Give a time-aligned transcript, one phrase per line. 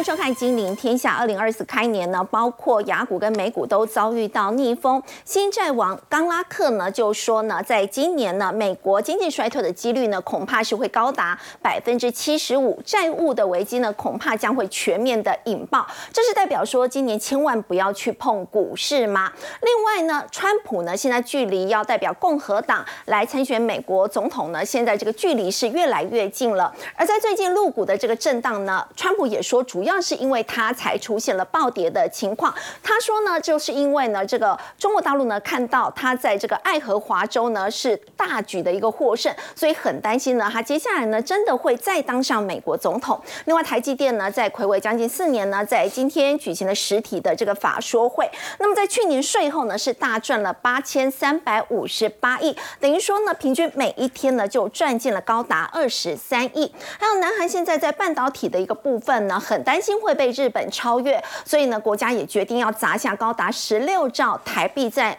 [0.00, 1.12] 迎收看《金陵天下》。
[1.18, 5.02] 二零二四开年呢，包括雅股跟美股都遭遇到逆风。
[5.26, 15.86] 新债王冈拉克呢就说呢，在今年呢，美国经济衰退的几率呢，恐怕是会高达百分之七十五，债务的危机呢，恐怕将会全面的引爆。
[16.10, 19.30] 这是代表说，今年千万不要去碰股市吗？
[19.60, 26.74] 另外呢，川普呢，现在距离要代表共和党来参选美国总统呢，现在这个距离是越来越近了。
[26.96, 32.54] 而在最近入股的这个震荡呢，川普也说，主要是因为他才出现了暴跌的情况。
[32.82, 43.18] 他说呢，就是因为呢，这个中国大陆呢看到他在这个爱荷华州呢是大举的一个获胜，所以很担心呢，他接下来呢真的会再当上美国总统。
[43.46, 48.28] 另外，台积电呢在魁违将近四年呢，在今天举行了实体的这个法说会。
[48.58, 56.74] 那么在去年税后呢是大赚了八千三百五十八亿，等于说呢，平均每一天呢就赚进了高达二十三亿。
[56.98, 65.16] 还有南韩现在在半导体的一个部分呢，很担担心会被日本超越，所以呢，国家也决定要砸下高达十六兆台币在。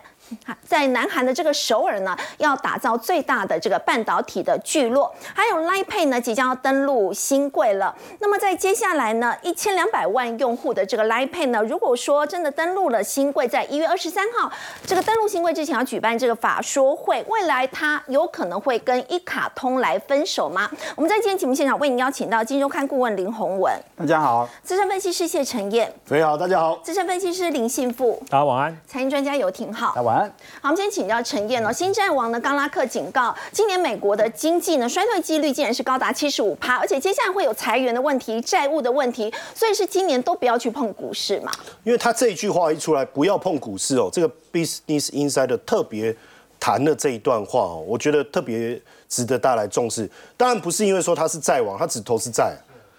[0.67, 7.95] 在南韩的这个首尔呢，要打造最大的这个半导体的聚落，还有 Line Pay 呢即将要登陆新贵了。
[8.19, 14.51] 那么在接下来呢，一千两百万用户的这个 Line Pay 呢，如果说真的登陆了新贵，在一月二十三号
[14.85, 20.69] 这个登陆新贵之前要举办这个法说会，未来它有可能会跟一卡通来分手吗？
[20.95, 30.20] 我们在今天节目现场为您邀请到金周刊顾问林宏文，大家好；资深分析师谢晨燕，各位好；大家好；资深分析师林信富，大家晚安；财经专家游廷浩，大家晚安。
[30.21, 30.29] 好，
[30.63, 31.71] 我们今天请教陈燕哦。
[31.71, 41.51] 新战王呢，冈拉克警告，今年美国的经济呢衰退几率竟然是高达七十五趴，而且接下来会有裁员的问题、债务的问题，所以是今年都不要去碰股市嘛。
[41.83, 46.15] 因为他这一句话一出来，不要碰股市哦，这个 Business Insider 特别
[46.59, 50.07] 谈了这一段话哦，我觉得特别值得大家来重视。
[50.37, 52.55] 当然不是因为说他是债王，他只投资债，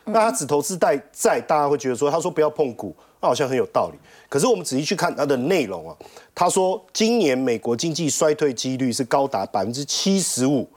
[0.07, 2.93] 那他只投资债债，大家会觉得说他说不要碰股。
[3.23, 5.97] 那好像很有道理，可是我们仔细去看它的内容啊，
[6.35, 10.69] 他说今年美国经济衰退几率是高达百分之七十五，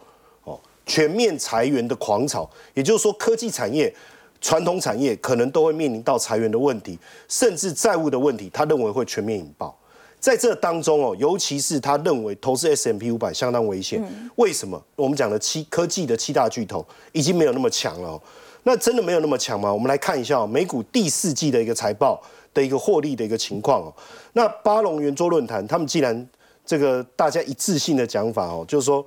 [0.43, 3.91] 哦，全面裁员的狂潮，也就是说科技产业、
[4.39, 9.75] 传统产业可能都会面临到裁员的问题，甚至债务的问题，他认为会全面引爆。
[10.19, 13.99] 在这当中哦，尤其是他认为投资 S M P 五百相当危险，
[14.35, 14.79] 为什么？
[14.95, 18.21] 我们讲的七科技的七大巨头已经没有那么强了。
[18.67, 19.71] 那真的没有那么强吗？
[19.71, 22.19] 我们来看一下美股第四季的一个财报
[22.51, 23.93] 的一个获利的一个情况哦。
[24.33, 26.27] 那巴龙圆桌论坛他们既然
[26.65, 29.05] 这个大家一致性的讲法哦，就是说，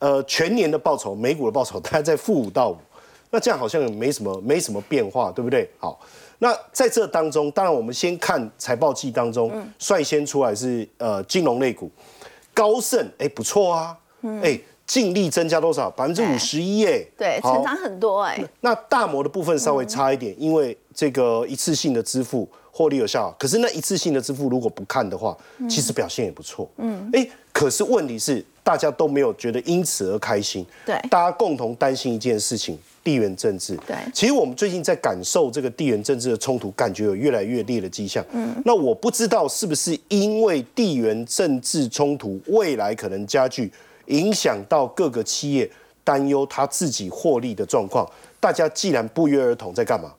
[0.00, 2.76] 呃，全年的报酬，美股的报酬大概在负五到五，
[3.30, 5.66] 那这样好像没什么没什么变化，对不对？
[5.78, 5.98] 好，
[6.40, 11.90] 那在这当中，当然我们先看财报季当中率先出来是呃金融类股，
[12.52, 13.96] 高盛哎不错啊，
[14.42, 14.60] 哎。
[14.90, 15.88] 净利增加多少？
[15.88, 17.06] 百分之五十一耶！
[17.16, 18.36] 对，成长很多哎。
[18.60, 23.32] 那大摩的部分稍微差一点，因为这个一次性的支付获利有效。
[23.38, 25.36] 可是那一次性的支付如果不看的话，
[25.68, 26.68] 其实表现也不错。
[26.78, 30.66] 嗯，哎，可是问题是大家都没有觉得因此而开心。
[30.84, 33.76] 对，大家共同担心一件事情：地缘政治。
[33.86, 38.24] 对，其实我们最近在感受这个地缘政治的冲突，感觉有越来越烈的迹象。
[38.32, 43.70] 嗯，那我不知道是不是因为地缘政治冲突未来可能加剧。
[44.10, 45.70] 影响到各个企业
[46.04, 50.12] 担忧他自己获利的状况，大家既然不约而同在干嘛？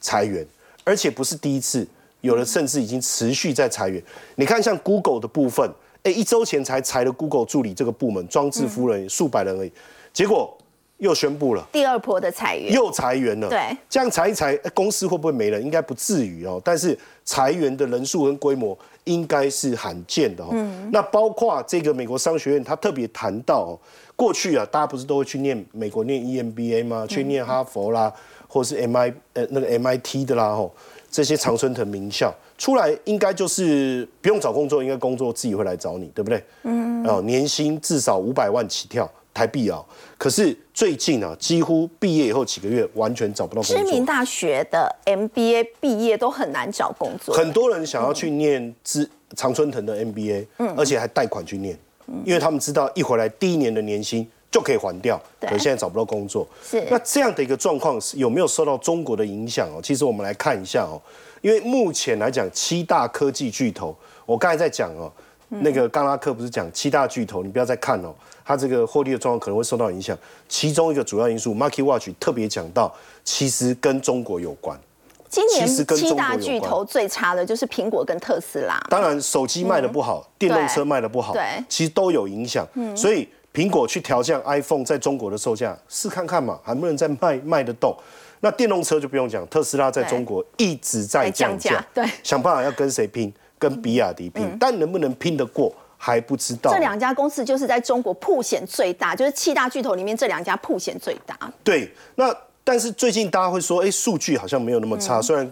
[0.00, 0.46] 裁员，
[0.84, 1.86] 而且不是第一次，
[2.20, 4.02] 有的甚至已经持续在裁员。
[4.36, 5.68] 你看，像 Google 的部分，
[6.02, 9.72] 哎，一周前才裁了 Google 助理这个部门，装置夫人数百人而已，
[10.12, 10.56] 结果
[10.98, 13.48] 又宣布了第二波的裁员，又裁员了。
[13.48, 15.60] 对，这样裁一裁，公司会不会没了？
[15.60, 16.60] 应该不至于哦。
[16.62, 18.78] 但是裁员的人数跟规模。
[19.04, 20.50] 应该是罕见的哦。
[20.92, 23.78] 那包括这个美国商学院，他特别谈到哦，
[24.16, 27.06] 过去啊，大家不是都会去念美国念 EMBA 吗？
[27.08, 28.12] 去念哈佛啦，
[28.48, 30.74] 或者是 MI 呃那个 MIT 的啦吼，
[31.10, 36.42] 这些常春藤名校出来，应该就是不用找工作，应该工作自己会来找你，对不对？
[36.62, 37.04] 嗯。
[37.06, 39.10] 哦，年薪至少五百万起跳。
[39.34, 39.84] 台币啊，
[40.16, 43.76] 可是最近啊，几乎毕业以后几个月完全找不到工作。
[43.76, 47.34] 知名大学的 MBA 毕业都很难找工作。
[47.34, 51.76] 很多人想要去念知常春藤的 MBA，嗯，而且还贷款去念，
[52.24, 55.20] 因为他们知道一回来第一年的年薪就可以还掉。
[55.40, 56.46] 对，现在找不到工作。
[56.64, 56.86] 是。
[56.88, 59.80] 那这样的一个状况有没有受到中国的影响哦？
[59.82, 61.02] 其实我们来看一下哦，
[61.42, 65.10] 因为目前来讲，七大科技巨头，我刚才在讲哦。
[65.48, 68.14] 那个刚拉克不是讲七大巨头，你不要再看哦，
[68.44, 70.16] 它这个获利的状况可能会受到影响。
[70.48, 74.78] 其中一个主要因素，Market Watch 特别讲到，其实跟中国有关。
[75.28, 78.80] 今年七大巨头最差的就是苹果跟特斯拉。
[78.88, 82.64] 当然，手机卖的不好，电动车卖的不好，对，其实都有影响。
[82.96, 87.96] 所以苹果去调降 iPhone 在中国的售价，试看看嘛，还不能再卖卖得动。
[88.40, 93.32] 那电动车就不用讲，特斯拉在中国一直在降价，对，想办法要跟谁拼？
[93.58, 96.72] 跟比亚迪拼，但能不能拼得过还不知道。
[96.72, 101.38] 这两家公司就是在中国铺险最大，就是七大巨头里面这两家铺险最大。
[101.62, 105.50] 对，那但是最近大家会说，哎，数据好像没有那么差，虽然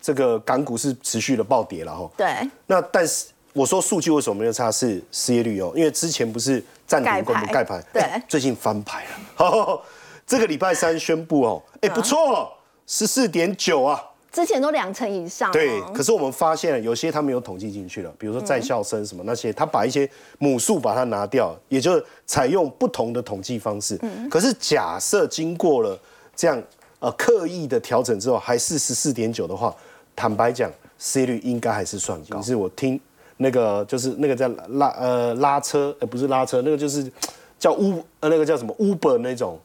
[0.00, 2.10] 这个港股是持续的暴跌了哈。
[2.16, 2.28] 对。
[2.66, 4.70] 那但是我说数据为什么没有差？
[4.70, 9.10] 是失业率哦，因为之前不是暂停公布盖牌，对，最近翻牌了。
[9.34, 9.82] 好，
[10.26, 12.52] 这个礼拜三宣布哦，哎，不错，
[12.86, 14.02] 十四点九啊。
[14.36, 15.80] 之前都两成以上，对。
[15.94, 20.06] 可是我们发现有些他没有统计进去了，比如说在校生什么那些，他把一些
[20.38, 23.98] 母数把它拿掉，也就是采用不同的统计方式。
[24.02, 24.28] 嗯。
[24.28, 25.98] 可是假设经过了
[26.34, 26.62] 这样
[26.98, 29.74] 呃刻意的调整之后，还是十四点九的话，
[30.14, 32.42] 坦白讲，失业率应该还是算高。
[32.42, 33.00] 是我听
[33.38, 37.10] 那个就是那个叫拉呃拉车，呃不是拉车，那个就是
[37.58, 39.58] 叫乌呃那个叫什么 Uber 那种，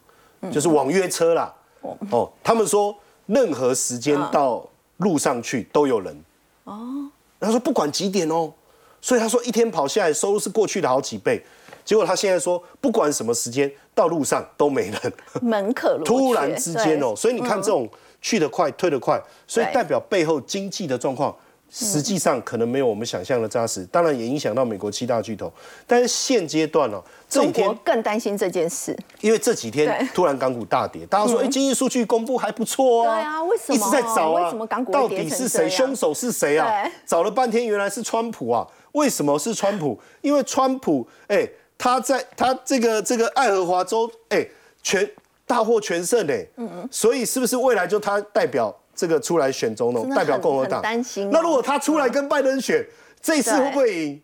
[0.50, 1.54] 就是网约车啦。
[2.10, 2.96] 哦，他们说。
[3.34, 4.68] 任何时间到
[4.98, 6.24] 路上去都有人。
[6.66, 7.10] 哦。
[7.40, 8.52] 他说不管几点哦，
[9.02, 11.44] 所以他说一天跑下来收入是过去的好几倍。
[11.84, 17.90] 结果他现在说不管什么时间到路上都没人，门可罗突然之间哦，所以你看这种
[18.22, 21.36] 去得快退得快，所以代表背后经济的状况。
[21.72, 25.52] 实际上可能没有我们想象的扎实，当然也影响到美国七大巨头。
[25.88, 34.44] 但是现阶段呢，中国更担心这件事，因为这几天突然港股大跌，大家说哎，经济数据公布还不错啊，对啊，为什么一直在找啊？
[34.44, 35.70] 为什么港股到底是谁？
[35.70, 36.70] 凶手是谁啊？
[37.06, 38.68] 找了半天，原来是川普啊！
[38.92, 39.98] 为什么是川普？
[40.20, 41.48] 因为川普哎，
[41.78, 44.46] 他在他这个这个爱荷华州哎，
[44.84, 45.10] 全
[45.48, 48.76] 大获全胜哎，嗯嗯，所以是不是未来就他代表？
[49.02, 50.80] 这个出来选总统，代表共和党。
[50.80, 51.28] 担心。
[51.32, 52.86] 那如果他出来跟拜登选，
[53.20, 54.22] 这次会不会赢？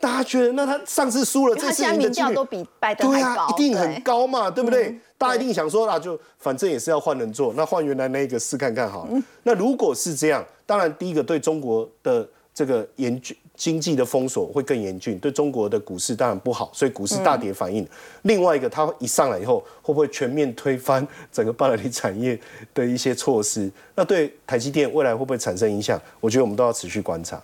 [0.00, 4.98] 大家觉得，那他上次输了，这次赢的几率都比拜登对啊，一定很高嘛，对不对？
[5.18, 9.06] 大家一定想说啊，就反正也是要换人做，那换原来那个试看看好。
[9.42, 13.36] 那如果是这样，当然第一个对中国的这个严峻。
[13.56, 17.86] 经济的封锁会更严峻，对中国的股市当然不好，所以股市大跌反应。
[18.22, 22.38] 另外一个，它一上来以后，会不会全面推翻整个半导体产业
[22.74, 23.70] 的一些措施？
[23.94, 26.00] 那对台积电未来会不会产生影响？
[26.20, 27.40] 我觉得我们都要持续观察。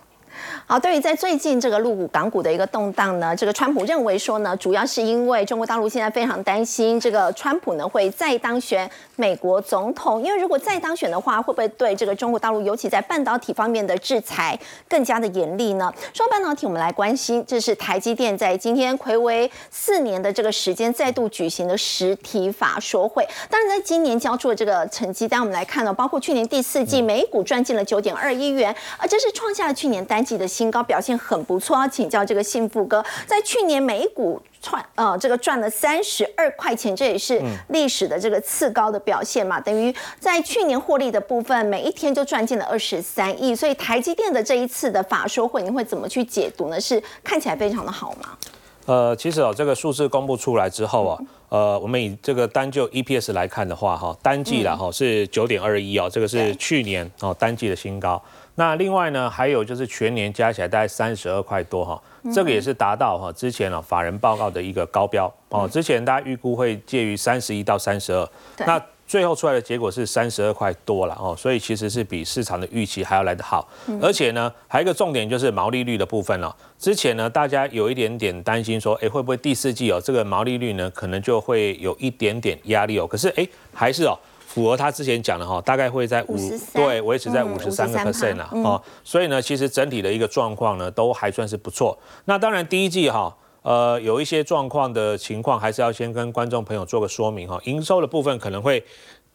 [0.65, 14.57] 好，对于在最近这个陆股港股的一个动荡呢，这个川普认为说呢，主要是因为中国大陆现在非常担心这个川普呢会再当选美国总统，因为如果再当选的话，会不会对这个中国大陆，尤其在半导体方面的制裁
[14.87, 15.91] 更加的严厉呢？
[16.13, 30.47] 说半导体，我们来关心，这是台积电在今天魁违四年的这个时间再度举行的实体法说会，当然在今年交出的这个成绩单，我们来看呢，包括去年第四季美股赚进了九点二亿元，而这是创下了去年单季的。
[30.61, 46.79] 新高表现很不错，请教这个幸福哥，在去年每股赚呃这个赚了三十二块钱，这也是历史的这个次高的表现嘛，等于在去年获利的部分，每一天就赚进了二十三亿，所以台积电的这一次的法说会，你会怎么去解读呢？
[46.79, 48.37] 是看起来非常的好吗？
[48.85, 51.17] 呃，其实哦，这个数字公布出来之后啊，
[51.49, 58.21] 呃，我们以这个单就 EPS 来看的话，哈，单季了哈是九点二一哦，这个是去年哦单季的新高。
[58.55, 62.01] 那另外呢，还有就是全年加起来大概三十二块多哈，
[62.33, 65.67] 这个也是达到哈之前啊法人报告的一个高标哦。
[65.67, 68.29] 之前大家预估会介于三十一到三十二，
[68.59, 73.67] 那最后出来的结果是三十二块多了哦，所以其实是比市场的预期还要来得好。
[74.01, 76.55] 而且呢，还有一个重点就是毛利率的部分了。
[76.77, 83.07] 之前呢，大家有一点点担心说，哎，会不会第四季哦这个毛利率呢可能就会有一点点压力哦？
[83.07, 84.17] 可是哎，还是哦。
[84.53, 86.35] 符合他之前讲的哈，大概会在五
[86.73, 91.97] 对维持在五十三个 percent 啦哦，所以呢，其实整体的一个状况呢都还算是不错。
[92.25, 97.57] 那当然第一季哈，呃，有一些状况的情况，还是要先跟观众朋友做个说明哈。
[97.63, 98.83] 营收的部分可能会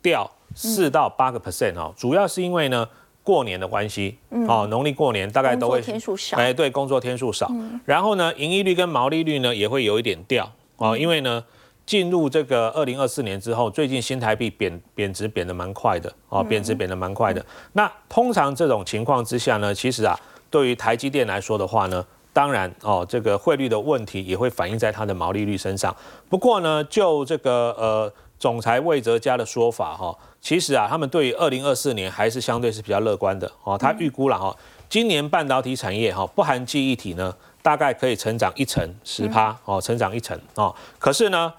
[0.03, 2.87] 掉四到八个 percent 哦，主要是因为呢
[3.23, 7.51] 过年的关系哦，农历过年大概都会天数少，哎，对，工作天数少。
[7.87, 11.43] 然后呢，盈利率跟毛利率呢也会有一点掉哦，因为呢。
[11.87, 17.45] 进入这个二零二四年之后，最近新台币贬贬值贬得蛮快的哦，贬值贬得蛮快的。
[17.75, 20.19] 那通常这种情况之下呢，其实啊，
[20.51, 25.95] 对于台积电来说的话呢，当然哦，这个汇率的问题也会反映在它的毛利率身上。
[26.29, 33.79] 不过呢，就这个呃总裁魏哲家的说法哈，其实啊，他们对于二零二四年还是相对是比较乐观的哦。
[33.79, 34.55] 他预估了哈，
[34.89, 40.75] 今年半导体产业哈，不含记忆体呢，大概可以成长一成十趴哦，成长一成哦。
[40.99, 41.53] 可是呢，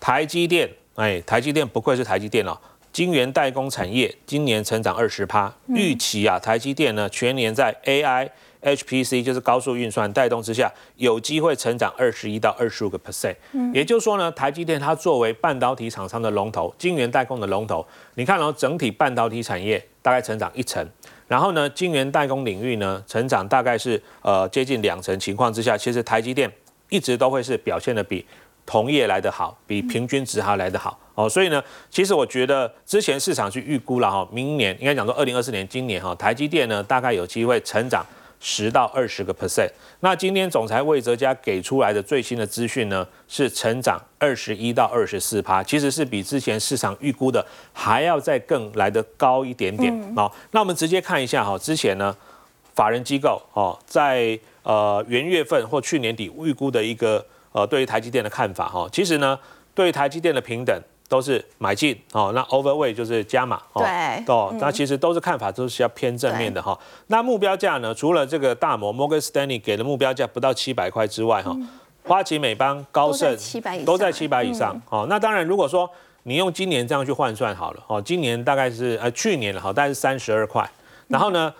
[0.00, 2.56] 台积电，哎，台积电不愧是台积电哦，
[2.92, 8.28] 晶圆代工产业今年成长二十趴，预期啊，台积电呢全年在 AI、
[8.62, 13.34] HPC 就是高速运算带动之下，有机会成长二十一到二十五个 percent。
[13.72, 20.84] 也就是说呢，台积电它作为半导体厂商的龙头，晶圆代工的龙头，你看哦，整体半导体产业大概成长一成，
[21.28, 26.50] 然后呢，晶圆代工领域呢，成长大概是呃接近两成情况之下，其实台积电
[26.88, 28.24] 一直都会是表现的比
[28.66, 30.98] 同业来得好，比平均值还来得好。
[31.14, 38.04] 哦，所以呢，其实我觉得之前市场去预估了哈，明年应该讲说二零二四年，今年哈，台积电呢大概有机会成长
[38.38, 39.70] 十到二十个 percent。
[40.00, 49.90] 那今天总裁魏哲嘉给出来的最新的资讯呢，是成长二十一到二十四趴，其实是比之前市场预估的还要再更来得高一点点。
[50.14, 52.14] 哦，那我们直接看一下哈，之前呢，
[52.74, 57.24] 法人机构哦，在呃元月份或去年底预估的一个
[57.56, 59.38] 呃对于台积电的看法哈，其实呢，
[59.74, 60.78] 对于台积电的平等。
[61.08, 63.84] 都是买进哦，那 overweight 就是加码哦，
[64.26, 66.76] 哦，那其实都是看法都是要偏正面的哈。
[67.06, 67.94] 那目标价呢？
[67.94, 71.56] 除了这个大摩 Morgan Stanley 给的目标价不到七百块之外哈，
[72.02, 73.36] 花旗、美邦、高盛
[73.84, 75.06] 都在七百以上哦。
[75.08, 75.88] 那当然，如果说
[76.24, 80.68] 你用今年这样去换算好了哦，今年大概是呃去年好大概是三十二块，
[81.06, 81.54] 然后呢，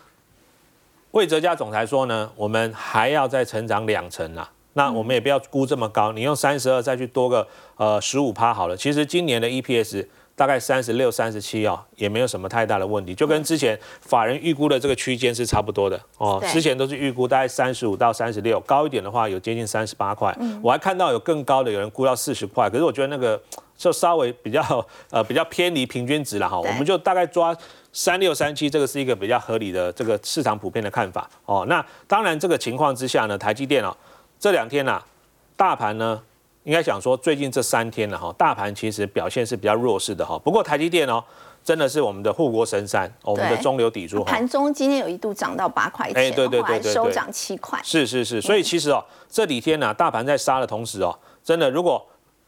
[1.12, 4.50] 魏哲家总裁说呢，我们还要再成长两成啊。
[4.76, 8.76] 那我们也不要估这么高，你用三十二再去多个呃十五趴好了。
[8.76, 16.38] 其实今年的 EPS 大概三十六、三十七哦，也没有什么太大的问题，就跟之前法人预估的这个区间是差不多的哦。
[16.52, 20.36] 之前都是预估大概三十五到三十六，高一点的话有接近三十八块。
[20.62, 23.40] 我还看到有更高的，有人估到四十块，可是我觉得那个
[23.78, 26.60] 就稍微比较呃比较偏离平均值了哈。
[26.60, 27.56] 我们就大概抓
[27.94, 31.64] 三六三七，这个是一个比较合理的这个市场普遍的看法哦。
[31.66, 33.96] 那当然这个情况之下呢，台积电哦。
[34.38, 35.02] 这两天呐，
[35.56, 36.20] 大盘呢，
[36.64, 40.38] 应该讲说最近这三天了哈，大盘其实表现是比较弱势的哈。
[40.38, 41.22] 不过台积电哦，
[41.64, 44.22] 真的是我们的护国神山，我们的中流砥柱。
[44.24, 47.80] 盘中今天有一度涨到八块钱，哎，对对对对，收涨七块。
[47.82, 52.04] 是是是，所以其实哦，这几天呢，大盘在杀的同时哦，真的如果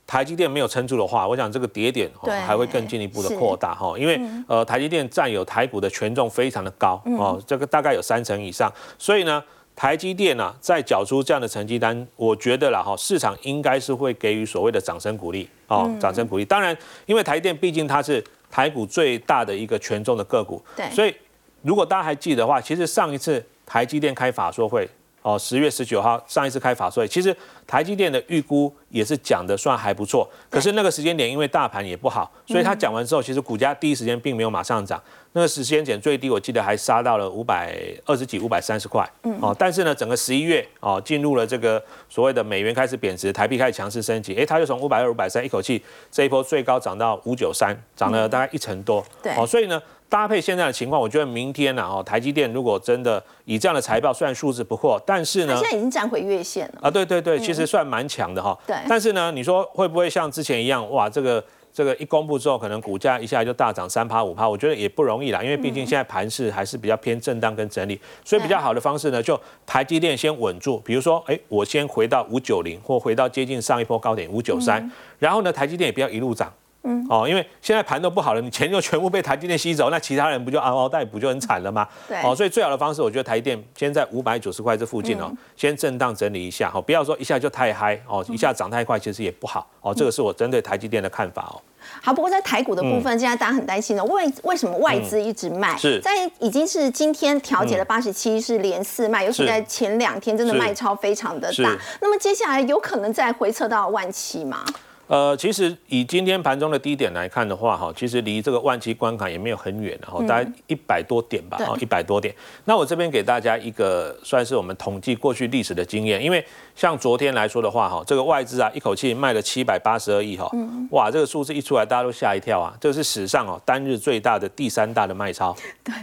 [0.06, 9.42] 台积电没有撑住的话，我想这个跌点哦还会更进一步的扩大哈，因为呃台积电占有台股的权重非常的高哦，这个大概有三成以上，所以呢。
[9.78, 16.44] 台积电呢，在缴出这样的成绩单，我觉得啦哈，市场应该是会给予所谓的掌声鼓励哦，掌声鼓励。
[16.44, 21.14] 当然，因为台电毕竟它是台股最大的一个权重的个股，对，所以
[21.62, 24.88] 如果大家还记得的话，其实上一次台积电开法说会。
[25.22, 27.34] 哦，十月十九号上一次开法，所以其实
[27.66, 30.28] 台积电的预估也是讲的算还不错。
[30.48, 35.02] 可是那个时间点，因为大盘也不好，所以他讲完之后，其实股价第一时间并没有马上涨。
[35.32, 39.08] 那个时间点最低，我记得还杀到了五百二十几、五百三十块。
[39.40, 49.04] 哦，但是呢，整个十一月哦，进入了这个所谓的美元开始贬值，台币开始强势升级，哎，它就从五百二、五百三一口气这一波最高涨到五九三，涨了大概一成多。
[49.22, 49.80] 对，哦，所以呢。
[50.08, 58.58] 搭配现在的情况，我觉得明天呢，哦，台积电如果真的以这样的财报，虽然数字不错，但是呢，现在已经站回月线了啊，对对对，其实算蛮强的哈。
[58.66, 64.48] 对，但是呢，你说会不会像之前一样，哇，这个这个一公布之后，可能股价一下就大涨三趴五趴？
[64.48, 76.50] 我觉得也不容易啦，因为毕竟现在盘势还是比较偏震荡跟整理，所以比较好的方式呢，就台积电先稳住，比如说，哎，我先回到五九零，或回到接近上一波高点五九三，然后呢，台积电也不要一路涨。
[76.88, 81.86] 嗯哦，因为现在盘都不好了，你钱就全部被台积电吸走，那其他人不就嗷嗷待哺就很惨了吗？
[82.08, 91.60] 对，哦，所以最好的方式，我觉得台积电先在五百九十块这附近哦，先震荡整理一下，哦，不要说一下就太嗨哦，一下涨太快其实也不好哦，这个是我针对台积电的看法哦。
[92.02, 95.76] 好，不过在台股的部分，现在大家很担心的，为为什么外资一直卖？
[95.76, 101.78] 是，在已经是今天调节了八十七，是连四卖，尤其在前两天真的卖超非常的大。
[102.00, 104.64] 那么接下来有可能再回撤到万七吗？
[105.08, 112.34] 呃，其实以今天盘中的低点来看的话，哈，其实离这个万七关卡也没有很远，然后大概一百多点吧，哈，一百多点。
[112.66, 116.44] 那我这边给大家一个算是我们统计过去历史的经验，因为
[116.76, 120.50] 像昨天来说的话，哈，这个外资啊一口气卖了七百八十二亿，哈，
[120.90, 125.56] 哇，这个数字一出来，大家都吓一跳啊，这是史上哦单日最大的第三大的卖超。
[125.82, 125.94] 对。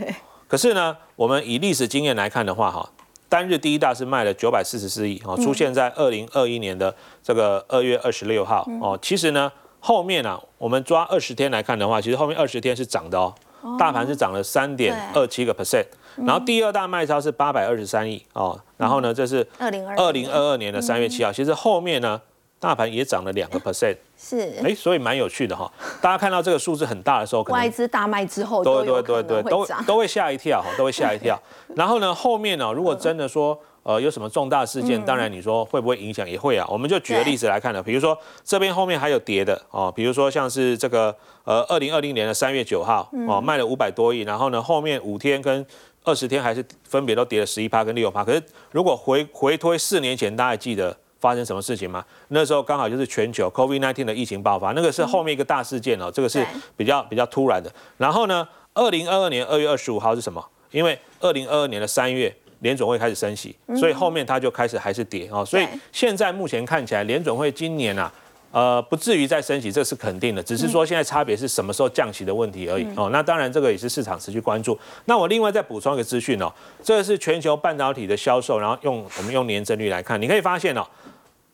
[0.47, 2.89] 可是呢，我们以历史经验来看的话，哈。
[3.27, 8.97] 单日第一大是卖了九百四十四亿哦，出现在二零二一年的这个二月二十六号哦。
[9.01, 13.33] 其实呢，后面啊，我们抓二十天来看的话，其实后面二十天是涨的哦，
[13.77, 15.85] 大盘是涨了三点二七个 percent。
[16.17, 21.33] 然后第二大卖超是八百二十三亿哦，然后呢，这是二零二二零二二年的三月七号。
[21.33, 22.21] 其实后面呢。
[22.59, 25.71] 大盘也涨了两个 percent，是哎，所以蛮有趣的哈。
[26.01, 31.39] 大家看到这个数字很大的时候，可能外资大卖之后，对对对对，都都会吓一跳哈， 都会吓一跳。
[31.75, 36.65] 然后呢，后面呢，如果真的说呃有什么重大事件，当然你说会不会影响，也会啊。
[36.69, 45.63] 我们就举个例子来看呢，比如说这边后面还有跌的哦，比如说像是这个呃二零二零年的三月九号哦，卖了五百多亿，然后呢后面五天跟
[46.03, 48.23] 二十天还是分别都跌了十一趴跟六趴。
[48.23, 52.03] 可是如果回回推四年前，大家还记得发生什么事情吗？
[52.29, 56.45] 那时候刚好就是全球 COVID-19 的疫情爆发，那个是后面一个大事件哦，这个是
[56.75, 57.71] 比较比较突然的。
[57.97, 60.43] 然后呢，二零二二年二月二十五号是什么？
[60.71, 62.35] 因为二零二二年的三月。
[62.59, 65.45] 联总会开始升息，所以后面它就开始还是跌哦。
[65.45, 68.11] 所以现在目前看起来，联总会今年啊，
[68.55, 70.41] 呃，不至于再升息，这是肯定的。
[70.41, 73.09] 只是说现在差别是什么时候降息的问题而已哦。
[73.11, 74.79] 那当然这个也是市场持续关注。
[75.03, 76.49] 那我另外再补充一个资讯哦，
[76.81, 80.87] 这个是全球半导体的销售，然后用我们用年增率来看，你可以发现哦，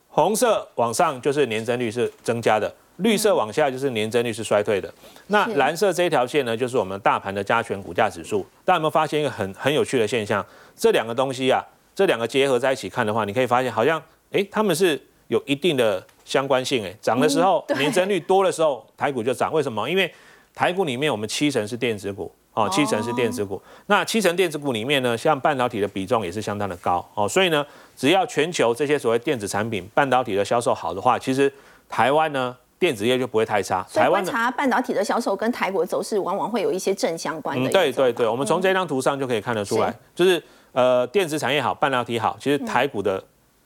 [0.10, 2.72] 红色往上就是年增率是增加的。
[2.98, 4.94] 绿色往下就是年增率是衰退的，
[5.28, 8.46] 那蓝色这一条线呢，就是我们大盘的加权股价指数。
[8.64, 10.46] 大家有没有发现一个很很有趣的现象？
[10.76, 11.66] 这两个东西啊，
[11.96, 14.00] 这两个结合在一起看的话，你可以发现好像，
[14.32, 16.86] 哎，他们是有一定的相关性。
[16.86, 19.52] 哎，涨的时候年增率多的时候，台股就涨。
[19.54, 19.90] 为什么？
[19.90, 20.12] 因为
[20.54, 23.62] 台股里面我们七成是电子股，哦，七成是电子股。
[23.88, 31.52] 那七成电子股里面呢，像半导体的比重也是相当的高，哦，所以呢，只要全球这些所谓电子产品、半导体的销售好的话，其实
[31.90, 32.56] 台湾呢。
[32.82, 33.86] 电子业就不会太差。
[33.94, 37.70] 台湾查半导体的销售跟台股走势往往会有一些正相关的。
[37.70, 43.24] 对对对，我们从这张图上就可以看得出来，就是呃电子产业好，半导体好，其实台股的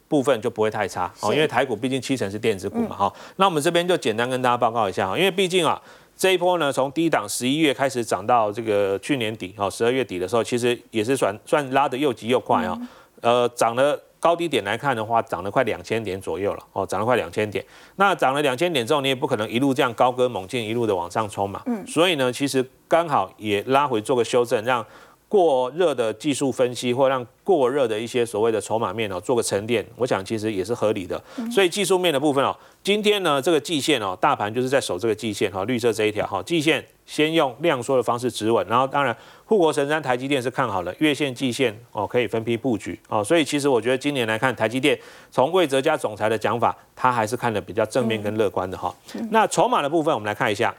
[0.07, 3.13] 部分就不会太差哦，因为台股毕竟七成是电子股嘛哈。
[3.37, 5.81] 那我们这边就简单跟大家报告一下哈，因为毕竟啊
[6.15, 12.79] 这一波呢从低档十一月开始涨到这个去年底哦十二月底的时候，其实也是算算拉得又急又快啊，
[13.21, 13.99] 呃涨了。
[14.17, 17.63] 高低点来看的话，涨了快两千点左右了哦，涨了快两千点。
[17.97, 21.61] 那涨了两千点之后，你也不可能一路这样高歌猛进，一路的往上冲嘛。
[21.67, 21.85] 嗯。
[21.85, 24.83] 所以呢，其实刚好也拉回做个修正，让。
[25.27, 31.21] 过热的技术分析，或让过热的一些所谓的筹码面哦做个沉淀，我想其实也是合理的。
[31.51, 39.15] 所以技术面的部分哦，今天呢这个季线哦，大盘就是在守这个季线哈，绿色这一条哈，季线先用量缩的方式止稳，然后当然
[39.45, 44.97] 护国神山台积电是看好了，月线季线哦可以分批布局哦，所以其实我觉得今年来看台积电，
[45.31, 48.95] 从魏哲家总裁的讲法，他还是看的比较正面跟乐观的哈。
[49.31, 50.73] 那筹码的部分我们来看一下，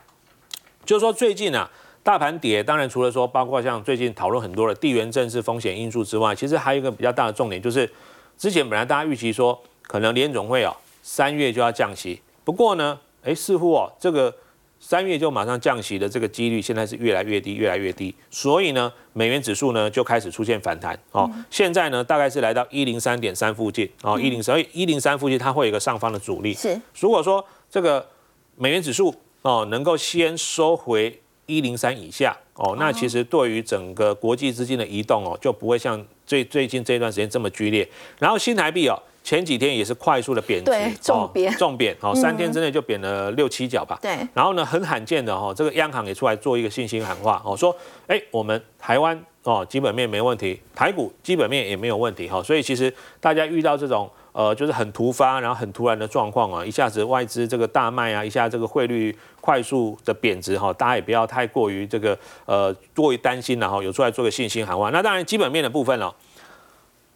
[0.84, 1.68] 就是说最近啊。
[2.06, 7.90] 大盘跌，当然除了说包括像最近讨论很多的地缘政治风险因素之外，其实还有一个比较大的重点，就是
[8.38, 14.32] 之前本来大家预期说可能联总会哦三月就要降息，不过呢，哎似乎哦这个
[14.78, 26.80] 三月就马上降息的这个几率现在是越来越低，越来越低，所以呢美元指数呢就开始出现反弹哦，现在呢大概是来到一零三点三附近哦，一零所以一零三附近它会有一个上方的阻力，是。
[27.00, 28.06] 如果说这个
[28.54, 31.20] 美元指数哦能够先收回。
[31.46, 37.88] 一零三以下哦，那其实对于整个国际资金的移动哦，就不会像最最近这段时间这么剧烈。
[38.18, 43.98] 然后新台币哦，前几天也是快速的贬值，重贬，重贬，哦，三天之内就贬了六七角吧。
[44.02, 44.16] 对。
[44.34, 47.74] 然后呢，很罕见的哦，这个央行也出来做一个信心喊话哦，说，
[48.06, 54.10] 哎，我们台湾哦基本面没问题，台股基本面也没有问题哈，所以其实大家遇到这种。
[54.36, 64.90] 呃，就是很突发，然后很突然的状况啊，一下子外资这个大卖啊，一下这个汇率快速的贬值哈，大家也不要太过于这个呃过于担心了哈，有出来做个信心喊话。
[64.90, 66.14] 那当然基本面的部分了，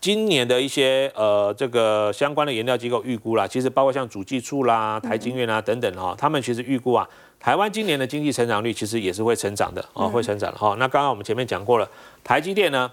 [0.00, 7.06] 今年的一些呃这个相关的研料机构预估啦，其实包括像主计处啦、台经院啊等等哈，他们其实预估啊，
[7.38, 10.74] 台湾今年的经济成长率其实也是会成长的哦，会成长的哈。
[10.78, 11.86] 那刚刚我们前面讲过了，
[12.24, 12.90] 台积电呢？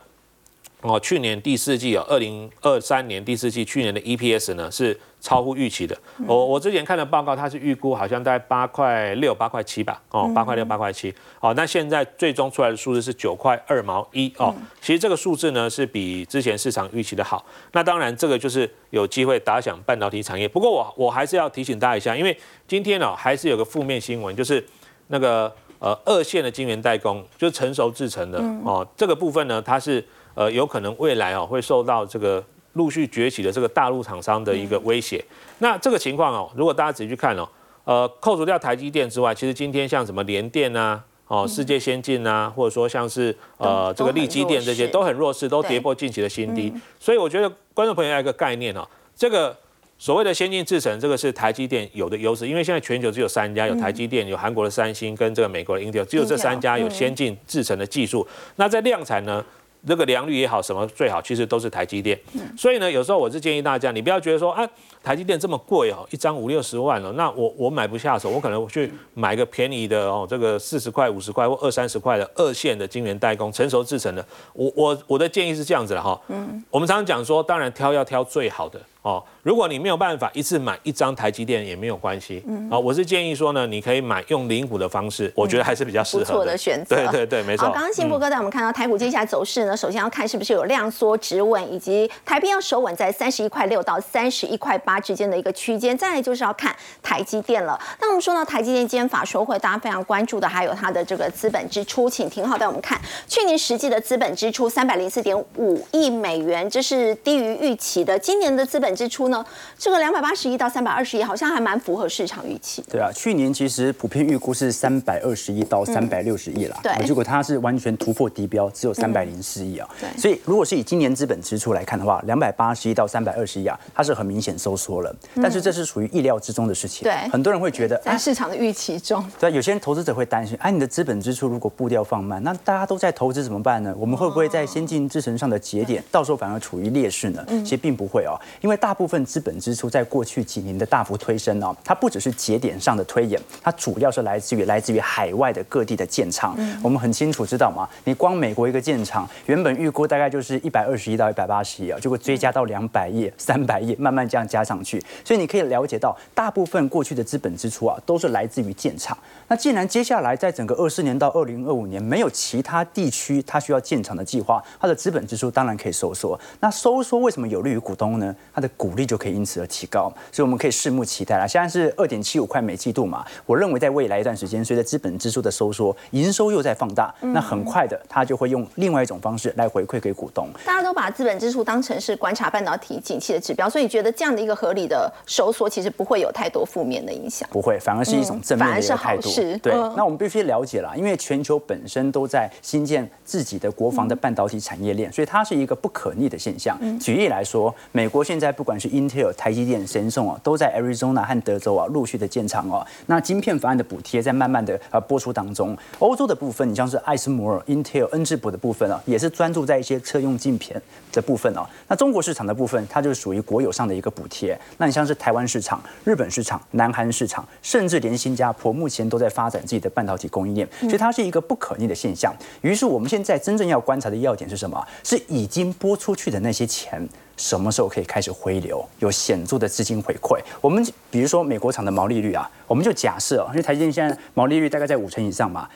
[0.81, 5.97] 哦，去年第四季哦，二零二三年第四季，去年的 EPS 呢是超乎预期的。
[6.27, 9.99] 我我之前看的报告，它是预估好像在八块六、八块七吧。
[10.11, 11.11] 哦，八块六、八块七。
[11.39, 14.31] 哦，那现在最终出来的数字是九块二毛一。
[14.37, 17.43] 哦，其实这个数字呢是比之前市场预期的好。
[17.71, 20.47] 那当然，这个就是有机会打响半导体产业。
[20.47, 22.37] 不过我我还是要提醒大家一下，因为
[22.67, 24.63] 今天呢还是有个负面新闻，就是
[25.07, 30.05] 那个呃二线的晶圆代工，就是成熟制成的哦，这个部分呢它是。
[30.37, 35.25] 呃，有可能未来哦会受到这个陆续崛起的这个大陆厂商的一个威胁。
[35.57, 37.49] 那这个情况哦，如果大家仔细去看哦，
[37.85, 46.71] 呃，扣除掉台积电之外，其实今天像什么联电啊、哦世界先进啊，或者说像是呃这个利基电这些都很弱势，都跌破近期的新低。
[46.99, 49.57] 所以我觉得观众朋友要一个概念哦，这个
[49.97, 58.27] 所谓的先进制程，这个是台积电有的优势，因为现在全球只有三家，有台积电、有韩国的三星跟这个美国的 Intel，只有这三家有先进制程的技术。
[58.57, 59.43] 那在量产呢？
[59.85, 62.17] 这个良率也好，什么最好，其实都是台积电。
[62.57, 64.67] 所以呢，有时候我是建议大家，你不要觉得说啊，
[65.03, 74.25] 台积电这么贵哦，一张五六十万了，那我我买不下手，我可能去买个便宜的哦，这个四十块、五十块或二三十块的二线的晶圆代工，成熟制成的。
[74.53, 78.79] 我我我的建议是这样子的哈，嗯，我们常常讲说，当然挑要挑最好的。
[79.03, 86.93] 哦，如果你没有办法一次买一张台积电也没有关系，嗯，啊，我是建议说呢，你可以买用零股的方式，我觉得还是比较适合的选择。
[86.93, 87.67] 对对对，没错。
[87.67, 95.95] 好，刚刚信博哥带我们看到台股接下来走势呢，首先要看是不是有量缩止稳，以及台币要守稳在三十一块六到三十一块八之间的一个区间。
[95.95, 97.79] 再来就是要看台积电了。
[98.01, 108.17] 那我们说到台积电今天法说会，大家非常关注的还有它的这个资本支出，请停好带我们看去年实际的资本支出三百零四点五亿美元，这是低于预期的。
[108.17, 109.45] 今年的资本支出呢，
[109.77, 112.83] 这个两百八十亿到三百二十亿，好像还蛮符合市场预期。
[112.89, 119.87] 对啊，去年其实普遍预估是三百二十亿到三百六十亿了，对，结果它是完全突破低标，只有三百零四亿啊。
[119.99, 125.15] 对，所以如果是以今年资本支出来看的话，两百八十亿到三百二十亿啊，它是很明显收缩了。
[125.41, 127.03] 但是这是属于意料之中的事情。
[127.03, 129.23] 对，很多人会觉得在市场的预期中。
[129.39, 133.93] 对，有些人投资者会担心，哎，你的资本支出如果步调放慢，那大家都在投资怎么办呢？
[133.97, 137.45] 我们会不会在先进制程上的节点，到时候反而处于劣势呢？
[137.47, 146.57] 其实并不会哦，因为大部分资本支出在过去几年的大幅推升哦，它不只是节点上的推演，它主要是来自于来自于海外的各地的建厂。
[146.81, 147.87] 我们很清楚知道嘛？
[148.03, 155.01] 你光美国一个建厂，原本预估大概就是一百二十亿到一百八十亿啊，结果追加到两百亿、三百亿，慢慢这样加上去。
[155.23, 159.17] 所以你可以了解到，大部分过去的资本支出啊，都是来自于建厂。
[159.47, 166.37] 那既然接下来在整个二四年到二零二五年没有其他地区它需要建厂的计划，它的资本支出当然可以收缩。
[166.59, 168.35] 那收缩为什么有利于股东呢？
[168.53, 170.11] 它的股利就可以因此而提高。
[170.29, 171.47] 所以我们可以拭目期待了。
[171.47, 180.49] 现在是二点七五块每季度嘛，我认为在未来一段时间，随着资本支出的收缩，营收又在放大，那很快的它就会用另外一种方式来回馈给股东。
[180.65, 187.47] 大家都把资本支出当成是观察半导体景气的指标，所以你觉得这样的一个合理的收缩，其实不会有太多负面的影响？
[187.51, 189.29] 不会，反而是一种正面的一个态度。
[189.61, 196.77] 对，那我们必须了解了，因为全球本身都在新建自己的国防的半导体产业链，所以它是一个不可逆的现象。
[196.99, 202.85] 举例来说，美国现在不管是 Intel、台积电、神送啊，都在 Arizona 和德州啊陆续的建厂哦。
[203.05, 205.77] 那晶片法案的补贴在慢慢的呃播出当中。
[205.99, 211.65] 欧洲的部分，你像是艾斯摩尔、Intel、恩智浦的部分啊，也是专注在一些车用镜片的部分哦。
[211.87, 214.59] 那中国市场的部分，它就是属于国有上的一个补贴。
[214.77, 222.33] 那你像是台湾市场、日本市场、南韩市场，甚至连新加坡，目前都在发展自己的半导体供应链，所以它是一个不可逆的现象。
[222.61, 224.85] 于是我们现在真正要观察的要点是什么？
[225.03, 230.39] 是已经拨出去的那些钱，什么时候可以开始回流，有显著的资金回馈？
[230.61, 235.67] 我们比如说美国厂的毛利率啊，我们就假设，因为台积电现在毛利率大概在五成以上嘛。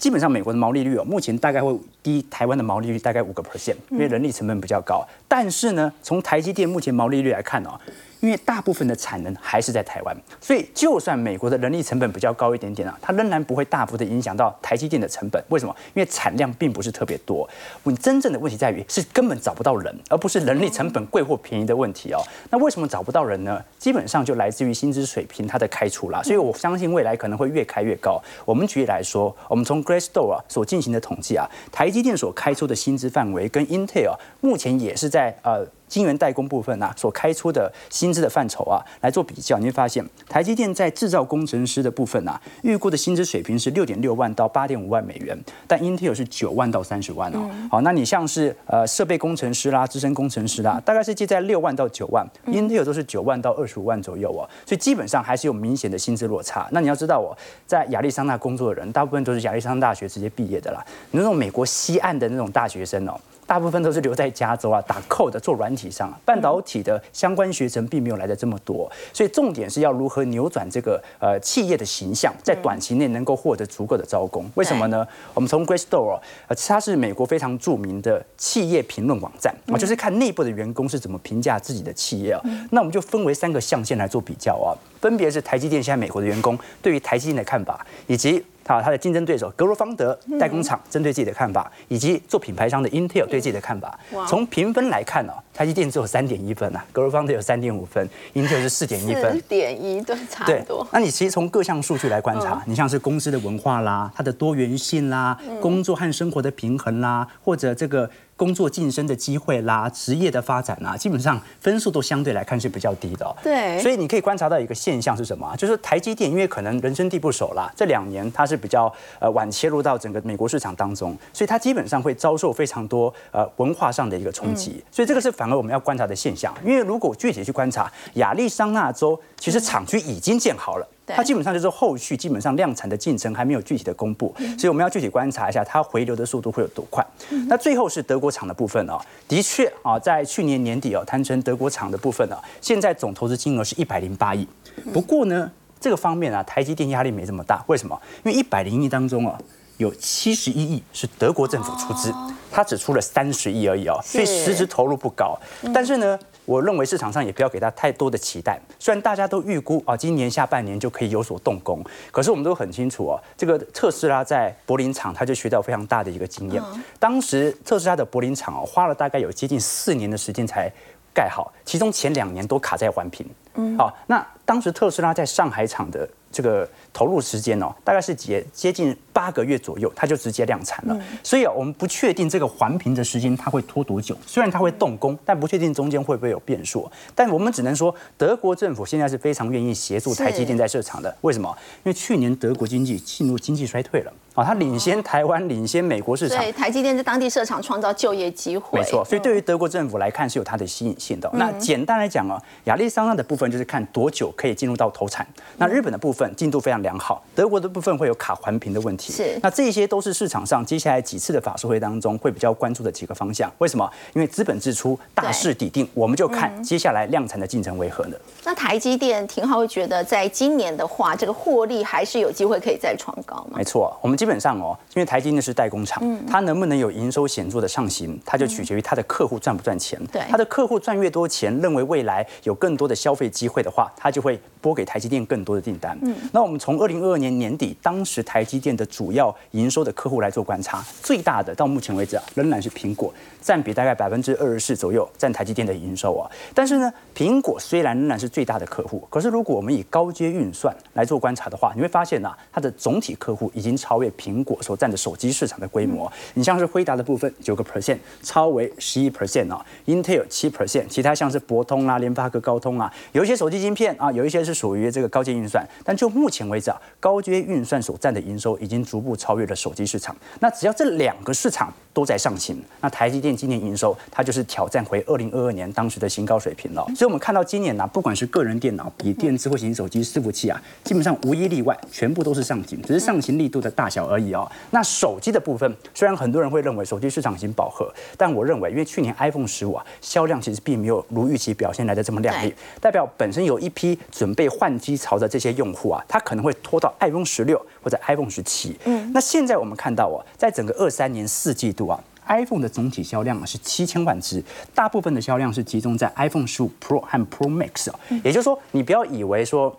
[0.00, 5.06] 基本上美国的毛利率哦，目前大概会低台湾的毛利率大概五个 percent，因为人力成本比较高。
[5.28, 7.78] 但是呢，从台积电目前毛利率来看哦，
[8.20, 15.42] 因为大部分的产能还是在台湾，所以就算美国的人力成本比较高一点点啊，它仍然不会大幅的影响到台积电的成本。
[15.48, 15.74] 为什么？
[15.94, 17.48] 因为产量并不是特别多。
[17.84, 22.20] 你真正的问题在于是根本找不到人，而不是人力成本贵或便宜的问题哦。
[22.50, 23.62] 那为什么找不到人呢？
[23.78, 26.22] 基本上就来自于薪资水平它的开出啦。
[26.22, 28.20] 所以我相信未来可能会越开越高。
[28.44, 35.66] 我们举例来说，我们从 Glassdoor 啊所进行的统计啊，台积电所开出的薪资范围跟 Intel 目前也是在呃。
[35.90, 47.50] 晶圆代工部分啊，所开出的薪资的范畴啊，来做比较，你会发现台积电在制造工程师的部分啊，预估的薪资水平是六点六万到八点五万美元，但 Intel 是九万到三十万哦。
[47.70, 54.48] 好，那你像是呃设备工程师啦、资深工程师啦，大概是介在六万到九万，Intel 都是九万到二十五万左右哦。
[54.64, 56.68] 所以基本上还是有明显的薪资落差。
[56.70, 60.84] 那你要知道哦，在亚利桑那工作的人，大部分都是亚利桑那大学直接毕业的啦。
[61.10, 63.18] 那种美国西岸的那种大学生哦。
[63.50, 74.48] 大部分都是留在加州啊，打 code 做软体上，半导体的相关学程并没有来的这么多，所以重点是要如何扭转这个呃企业的形象，在短期内能够获得足够的招工。
[74.54, 75.04] 为什么呢？
[75.34, 82.40] 我们从 Glassdoor，呃，它是美国非常著名的企业评论网站啊，就是看内部的员工是怎么评价自己的企业啊。
[82.70, 88.40] 那我们就分为三个象限来做比较啊，分别是台积电现在美国的员工对于台积电的看法，以及
[88.76, 93.98] 啊，它的竞争对手格罗方德代工厂针对自己的看法，以及做品牌商的 Intel 对自己的看法。
[94.28, 99.34] 从评分来看呢，台积电只有三点一分啊，格罗方德有三点五分，Intel 是四点一分。
[99.34, 100.86] 四点一都差不多。
[100.92, 108.08] 那你其实从各项数据来观察，你像是公司的文化啦，它的多元性啦，工作和生活的平衡啦，或者这个。
[108.40, 113.36] 工作晋升的机会啦，职业的发展啊，基本上分数都相对来看是比较低的。
[113.42, 115.54] 对，所以你可以观察到一个现象是什么？
[115.58, 124.82] 就是台积电因为可能人生地不熟啦，这两年它是比较呃晚切入到整个美国市场当中，所以它基本上会遭受非常多呃文化上的一个冲击。
[124.90, 126.54] 所以这个是反而我们要观察的现象。
[126.64, 130.88] 因为如果具体去观察，亚利桑那州其实厂区已经建好了。
[131.14, 137.04] 它基本上就是后续基本上量产的进程还没有具体的公布，所以我们要具体观察一下它回流的速度会有多快。
[137.48, 144.46] 那最后是德国厂的部分哦，的确啊，在去年年底哦，谈成德国厂的部分呢，现在总投资金额是一百零八亿。
[144.92, 148.00] 不过呢，这个方面啊，台积电压力没这么大，为什么？
[148.24, 149.38] 因为一百零亿当中啊。
[149.80, 152.12] 有七十一亿是德国政府出资，
[152.50, 155.34] 它只出了三十亿而已哦，所以实质投入不高。
[155.72, 158.58] 但是呢，我认为市场上也不要给他太多的期待。
[158.78, 166.62] 虽然大家都预估啊，今年下半年就可以有所动工，可是我们都很清楚哦，这个特斯拉在柏林厂他就学到非常大的一个经验。
[166.98, 170.70] 当时特斯拉的柏林厂哦，花了大概有接近四年的时间才
[171.14, 173.26] 盖好，其中前两年都卡在环评。
[173.54, 180.98] 嗯，好，那当时特斯拉在上海厂的这个投入时间哦，大概是接接近八个月左右，它就直接量产了。
[181.22, 184.16] 所以啊，我们不确定这个环评的时间它会拖多久。
[184.26, 186.90] 虽然它会动工，但不确定中间会不会有变数。
[187.14, 191.14] 但我们只能说，德国政府现在是非常愿意协助台积电在设厂的。
[191.20, 191.48] 为什么？
[191.84, 194.12] 因为去年德国经济进入经济衰退了。
[194.34, 196.38] 啊，它领先台湾，领先美国市场。
[196.38, 198.78] 对，台积电在当地设厂，创造就业机会。
[198.78, 201.28] 没错，所以对于德国政府来看是有它的吸引性的。
[201.34, 205.26] 那简单来讲啊，亚利桑那的部分就是看多久可以进入到投产。
[205.56, 209.12] 那日本的部分进度非常良好，德国的部分会有卡环评的问题。
[209.12, 209.38] 是。
[209.42, 213.50] 那这些都是市场上接下来几次的法术会当中会比较关注的几个方向。
[213.58, 213.90] 为什么？
[214.14, 218.16] 因为资本支出大势底定，我们就看接下来量产的进程为何呢？
[218.44, 223.56] 那台积电廷浩会觉得，在今年的话，这个获利还是有机会可以再创高吗？
[223.56, 224.76] 没错，我们基本上哦。
[224.94, 230.00] 因为台积电是代工厂，它能不能有营收显著的上行，它就取决于它的客户赚不赚钱。
[230.12, 235.98] 对，它的客户赚越多钱，认为未来有更多的消费机会的话，它就会拨给台积电更多的订单。
[236.02, 246.30] 嗯，那我们从二零二二年年底，当时台积电的主要营收的客户来做观察，最大的到目前为止啊，仍然是苹果，占比大概百分之二十四左右，占台积电的营收啊。
[246.54, 255.00] 但是呢，苹果虽然仍然是最大的客户，可是如果我们以高阶运算来做观察的话，你会发现呐，它的总体客户已经超越苹果所占的。
[255.00, 270.14] 手机市场的规模，你像是辉达的部分九个 percent，超为十一 percent 啊，Intel 七 percent，其他像是博通啊、联发科、高通啊，有一些手机晶片啊，有一些是属于这个高阶运算，但就目前为止啊，高阶运算所占的营收已经逐步超越了手机市场。
[270.40, 276.84] 那只要这两个市场都在上行，那台积电今年营收它就是挑战回二零二二年当时的新高水平了。
[276.96, 284.50] 所以我们看到今年呢，不管是个人电脑、笔电、智慧型手机、伺服器啊，基本上无一例外，全部都是上行，只是上行力度的大小而已哦。
[284.70, 298.76] 那手机的部分，虽然很多人会认为手机市场已经饱和，但我认为，因为去年 iPhone 十五啊销量其实并没有如预期表现来的这么亮丽，代表本身有一批准备换机潮的这些用户啊，他可能会拖到 iPhone 十六或者 iPhone 十七。
[298.84, 304.42] 嗯，那现在我们看到哦，在整个二三年四季度啊，iPhone 的总体销量啊是七千万只，
[304.74, 309.76] 大部分的销量是集中在 iPhone 十五 Pro 和 Pro Max 啊，也就是说，你不要以为说。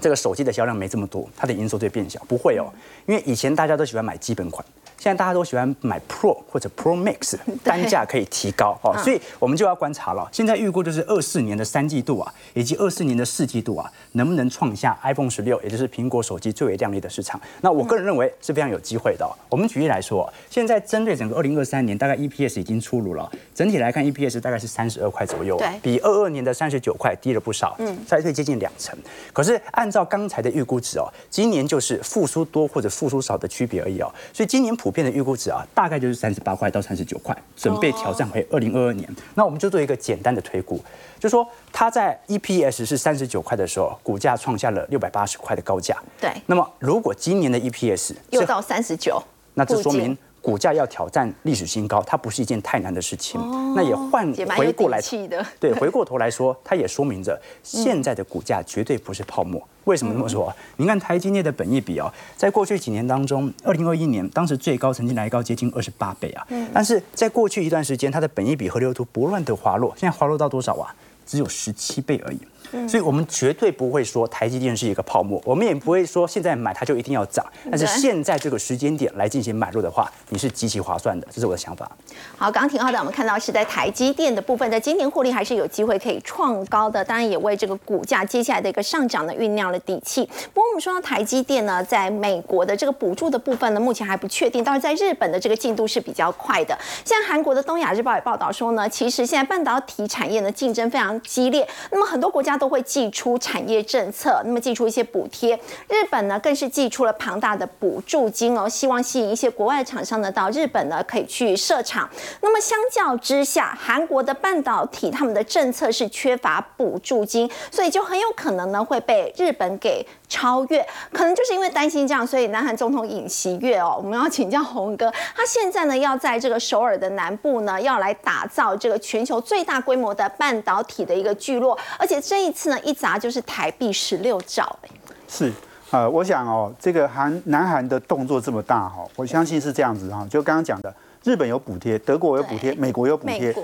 [0.00, 2.70] 这个手机的销量没这么多，它的营收就会变小，不会哦，
[3.06, 4.64] 因为以前大家都喜欢买基本款。
[4.98, 10.28] 现在大家都喜欢买 Pro 或者 Pro Max， 单价可以提高哦，所以我们就要观察了。
[10.32, 17.40] 现在预估就是二四年的三季度啊，以及二四年的四季度啊，能不能创下 iPhone 十六，也就是苹果手机最为亮丽的市场？
[17.60, 19.24] 那我个人认为是非常有机会的。
[19.48, 28.98] 我们举例来说，现在针对整个二零二三年，大概 EPS 已经出炉了，整体来看 EPS 大概是三十二块左右，比二二年的三十九块低了不少，嗯，衰退接近两成。
[29.32, 35.66] 可是按照刚才的预估值哦，今年就是复苏多或者复苏少的区别而已哦，所以今年普遍的预估值啊。
[35.74, 39.08] 大概就是三十八块到三十九块，准备挑战回二零二二年。
[39.34, 40.80] 那我们就做一个简单的推估，
[41.18, 45.96] 就说它在 EPS 是三十九块的时候，股价创下了六百八十块的高价。
[46.20, 46.30] 对。
[46.46, 49.22] 那么如果今年的 EPS 又到三十九，
[49.54, 50.16] 那这说明
[50.48, 53.38] 股价要挑战历史新高，它不是一件太难的事情。
[53.76, 54.98] 那也换回过来，
[55.60, 59.62] 对，回过头来说，它也说明着现在的股价绝对不是泡沫。
[59.84, 60.50] 为什么这么说？
[60.78, 66.46] 您看台积电的本益比哦，在过去几年当中，二零二一年当时最高曾经来高接近二十八倍啊。
[66.48, 66.66] 嗯。
[66.72, 70.94] 但是在过去一段时间，它的本益比和流图不断的滑落，现在滑落到多少啊？
[71.26, 72.38] 只有十七倍而已。
[72.88, 77.44] 所以，我们绝对不会说台积电是一个泡沫，我们也不会说现在买它就一定要涨。
[77.70, 81.90] 但是现在这个时间点来进行买入的话，你是极其划算的，这是我的想法。
[82.36, 90.28] 好，刚刚挺好的，我们看到是在台积电的部分，在今年获利还是有机会可以创高的，当然也为这个股价接下来的一个上涨呢酝酿了底气。
[90.52, 96.76] 不过我们说到台积电呢，在美国的这个补助的部分呢，目前还不确定，但是在日本的这个进度是比较快的。
[97.04, 103.38] 像韩国的东亚日报也报道说呢，其实现在半导体产业呢竞争非常激烈，那么很多国家都会寄出。
[103.38, 105.54] 产业政策，那么寄出一些补贴，
[105.88, 112.08] 日本呢更是寄出了庞大的补助金哦，希望吸引一些国外厂商呢到日本呢可以去设厂。
[112.40, 120.04] 那么相较之下，韩国的半导体他们的政策是缺乏补助金，所以就很有可能呢会被日本给。
[120.28, 134.78] 超越可能就是因为担心这样，所以南韩总统尹锡悦哦，我们要请教洪哥，他现在呢要在这个首尔的南部呢，要来打造这个全球最大规模的半导体的一个聚落，而且这一次呢一砸就是台币十六兆
[135.26, 135.52] 是。
[135.90, 143.54] 呃，我想哦，这个韩南韩的动作这么大哈，我相信是这样子哈，就刚刚讲的，日本有补贴，德国有补贴，美国有补贴，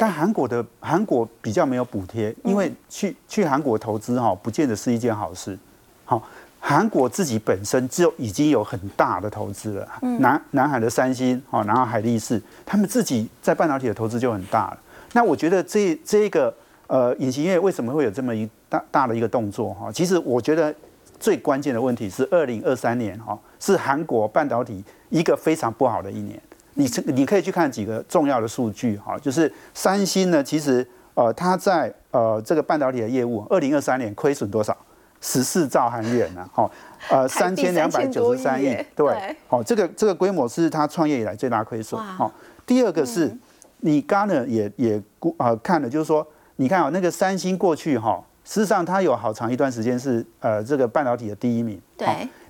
[0.00, 5.58] 但韩国的韩国比较没有补贴，因为去去韩国投资哈，不见得是一件好事。
[6.04, 6.22] 好，
[6.60, 9.88] 韩国自己本身就已经有很大的投资了，
[10.20, 14.78] 南南海的三星哦，然后海力士，他们自己在半导体的投资就很大了。
[15.12, 16.54] 那我觉得这这个
[16.86, 19.90] 呃隐形业为什么会有这么一大大的一个动作哈？
[19.92, 20.74] 其实我觉得。
[21.20, 26.38] 最关键的问题是，二零二三年哈是韩国半导体一个非常不好的一年。
[26.74, 34.76] 你你可以去看几个重要的数据哈，就是三星呢，其实呃它在呃这个半导体的业务，二零二三年亏损多少？
[35.24, 36.46] 十四兆韩元呢？
[36.52, 36.70] 哈
[37.08, 41.98] 呃三千两百九十三亿，对，好这个这个规模是他创业以来最大亏损。
[41.98, 42.30] 好，
[42.66, 43.34] 第二个是
[43.80, 48.22] 你刚呢也也估啊看了，就是说你看啊那个三星过去哈。
[48.44, 51.80] 事实上，它有好长一段时间是呃这个半导体的第一名。
[51.96, 52.06] 对。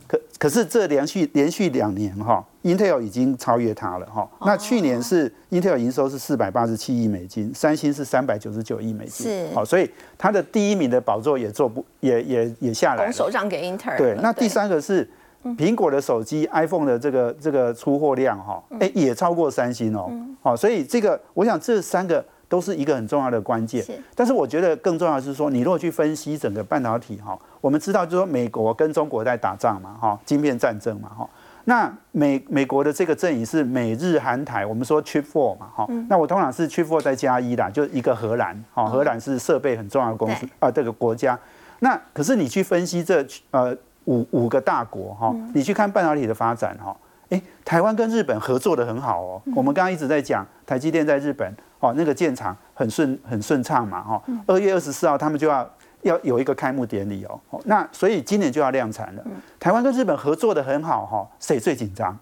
[0.06, 4.28] 可可是这连续连续两年哈，Intel 已经超越它了哈。
[4.44, 9.26] 那去年是 Intel 营收是四百八十七亿美金，三星是三百九十九亿美金。
[9.26, 9.54] 是。
[9.54, 13.10] 好，所以它的第一名的宝座也做不也也也下来。
[13.10, 13.96] 手掌给 Intel。
[13.96, 14.14] 对。
[14.20, 15.08] 那第三个是
[15.56, 20.10] 苹果的手机 iPhone 的这个这个出货量哈，哎也超过三星哦。
[20.42, 22.24] 好，所以这个我想这三个。
[22.48, 31.28] 都是一个很重要的关键，但是我觉得更重要的是说，你如果去分析整个半导体哈，我们知道就是说美国跟中国在打仗嘛哈，晶片战争嘛哈，
[31.64, 41.38] 那美美国的这个阵营是美日韩台，我们说 Chip Four 嘛哈，那我通常是 Chip Four 再加一啦，就一个荷兰哈，荷兰是设备很重要的公司啊，这个国家，
[41.80, 46.94] 那可是你去分析这呃五五个大国哈，你去看半导体的发展哈，
[47.30, 51.54] 哎，台湾跟日本合作的很好哦，我们刚刚一直在讲台积电在日本。
[51.80, 54.22] 哦，那个建厂很顺很顺畅嘛，哈。
[54.46, 57.38] 二月二十四号他们就要要有一个开幕典礼哦。
[57.66, 59.22] 那所以今年就要量产了。
[59.60, 62.18] 台湾跟日本合作的很好哈，谁最紧张？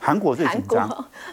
[0.00, 0.88] 韩国最紧张，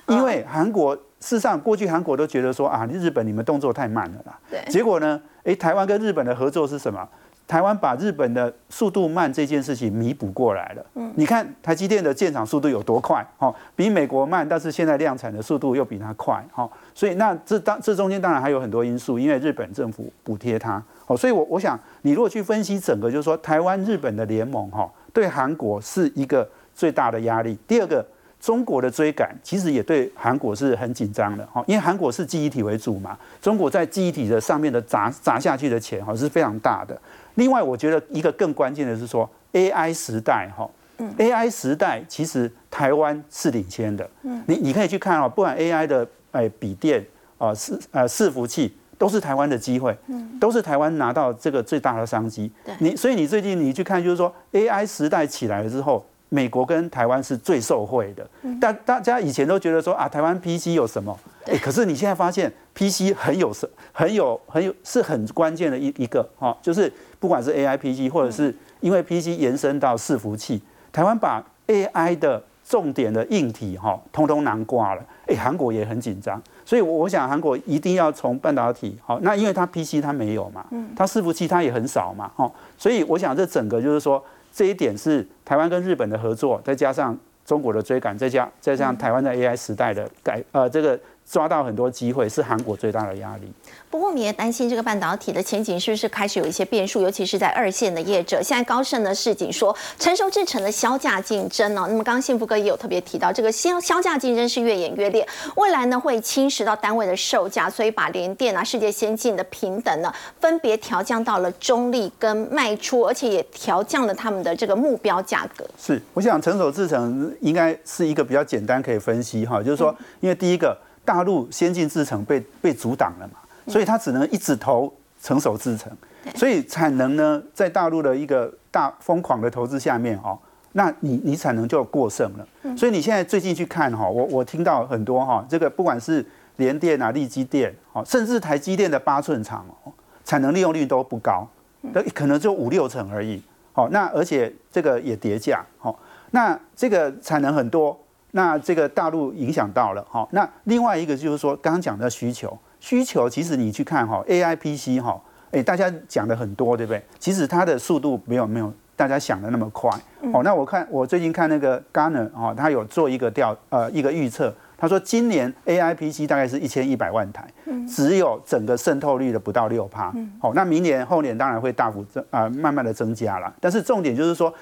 [0.07, 4.37] 因为韩国事实上过去韩国都觉得说啊，日本你们动作太慢了啦。
[4.49, 4.61] 对。
[4.69, 7.07] 结果呢，哎，台湾跟日本的合作是什么？
[7.51, 10.85] 台湾把日本的速度慢这件事情弥补过来了。
[10.95, 13.21] 嗯，你看台积电的建厂速度有多快？
[13.37, 16.41] 哈，比美国慢，但是现在量产的速度又比它快。
[16.53, 20.81] 哈，所以那这当这中间当然还有很多因素，因为日本政府补贴它。
[21.07, 27.57] 哦，所以我我想你如果去分析整个，就是说台湾日本的联盟哈，对韩国是一个最大的压力。
[27.67, 28.05] 第二个，
[28.39, 31.45] 中国的追赶其实也对韩国是很紧张的。
[31.51, 36.97] 哈，因为韩国是记忆体为主嘛，中国在记忆体的上面的砸砸下去的钱哈是非常大的。
[37.35, 40.69] 另外，我觉得一个更关键的是说，AI 时代哈
[41.17, 44.09] ，AI 时代其实台湾是领先的。
[44.23, 47.05] 嗯，你你可以去看哦，不管 AI 的哎笔电
[47.37, 52.51] 啊，伺呃伺服器，都是台湾的机会，嗯，都是台湾拿到这个最大的商机。
[52.65, 56.05] 对，你所以你最近你去看，就是说 AI 时代起来了之后。
[56.33, 58.25] 美国跟台湾是最受惠的，
[58.61, 61.13] 但大家以前都觉得说啊，台湾 PC 有什么？
[61.45, 66.89] 哎，可是你现在发现 PC 很有什很有很有是很关键的一一个哈，就是
[67.21, 75.01] 不管是 AI PC 或者是因为 PC 延伸到伺服器，台湾把 AI 的重点的硬体哈，通通囊挂了。
[75.27, 84.21] 哎，韩国也很紧张，所以我想韩国一定要从半导体好，那因为它 PC 它没有嘛，它伺服器它也很少嘛，哈，所以我想这整个就是说。
[84.53, 90.99] 这一点是台湾跟日本的合作，再加上中国的追赶，再加再加上台湾的 AI 时代的改呃这个。
[91.29, 93.51] 抓到很多机会是韩国最大的压力。
[93.89, 98.41] 不过，我们也担心这个半导体的前景是不是开始有一些变数，尤其是在二线的业者。
[98.41, 115.65] 现在高盛呢市井说，成熟制成的销价竞争呢，那么刚刚幸福哥也有特别提到，这个销销价竞争是越演越烈，未来呢会侵蚀到单位的售价，所以把联电啊、世界先进的平等呢，分别调降到了中立跟卖出，而且也调降了他们的这个目标价格。
[115.77, 120.77] 是，我想成熟制成应该是一个比较简单可以分析哈，就是说，因为第一个。
[121.03, 125.91] 大陆先进制程被被阻挡了嘛，所以它只能一直投成熟制程，
[126.35, 130.37] 所以产能呢，在大陆的一个大疯狂的投资下面哦，
[130.73, 132.47] 那你你产能就过剩了。
[132.77, 136.25] 所以你现在最近去看哈，我我听到很多哈，这个不管是
[136.57, 139.91] 联电啊、力基电，哦，甚至台积电的八寸厂哦，
[140.23, 141.47] 产能利用率都不高，
[141.81, 143.41] 那可能就五六成而已。
[143.73, 145.97] 好，那而且这个也叠价，好，
[146.31, 147.99] 那这个产能很多。
[148.31, 155.21] 那这个大陆影响到了哈，那另外一个就是说，刚刚讲的需求，需求其实你去看哈，A I P C 哈，
[155.51, 157.03] 哎，大家讲的很多，对不对？
[157.19, 159.89] 其实它的速度没有没有大家想的那么快。
[160.33, 167.45] 哦，那我看我最近看那个 Garner 哈，他有做一个调呃一个预测，他说今年 A I P C 大概是一千一百万台，
[167.85, 170.13] 只有整个渗透率的不到六趴。
[170.39, 173.53] 好，那明年后年当然会大幅增啊，慢慢的增加了。
[173.59, 174.53] 但是重点就是说。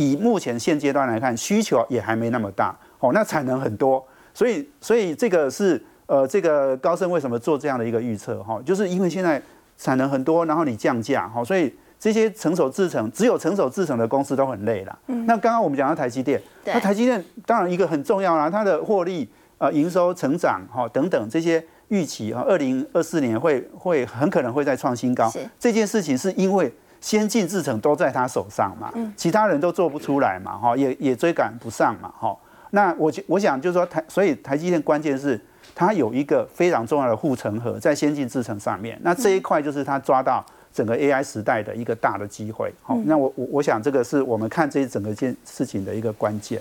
[0.00, 9.40] 以目前现阶段来看，需求也还没那么大，哦，那产能很多，所以所以这个是呃这个高盛为什么做这样的一个预测哈，就是因为现在
[9.76, 14.98] 产能很多，然后你降价哈，所以这些成熟制成只有成熟制成的公司都很累了。
[15.06, 19.28] 那刚刚我们讲到台积电，那台积电当然一个很重要啦，它的获利
[19.58, 21.64] 呃营收成长哈等等这些。
[21.88, 25.32] 预期啊，二零二四年会会很可能会再创新高。
[25.58, 26.70] 这件事情是因为
[27.00, 32.36] 先进制程都在他手上嘛，其他人都做不出来嘛，哈，也也追赶不上嘛，哈。
[32.70, 35.40] 那我我想就是说台，所以台积电关键是
[35.74, 38.98] 它有一个非常重要的护城河在先进制程上面。
[39.02, 42.72] 那这一块就是它抓到整个 AI 时代的一个大的机会。
[42.82, 46.60] 好，那我我我想这个是我们看这整个件事情的一个关键。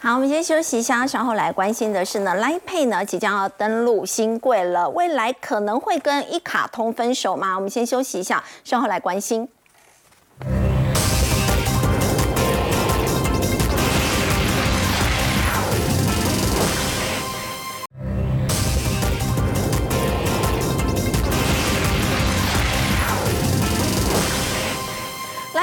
[0.00, 7.54] 好，我们先休息一下，稍后来关心的是呢，Line Pay 呢即将要登陆新贵了，未来可能会跟一卡通分手吗？
[7.54, 9.48] 我们先休息一下，稍后来关心。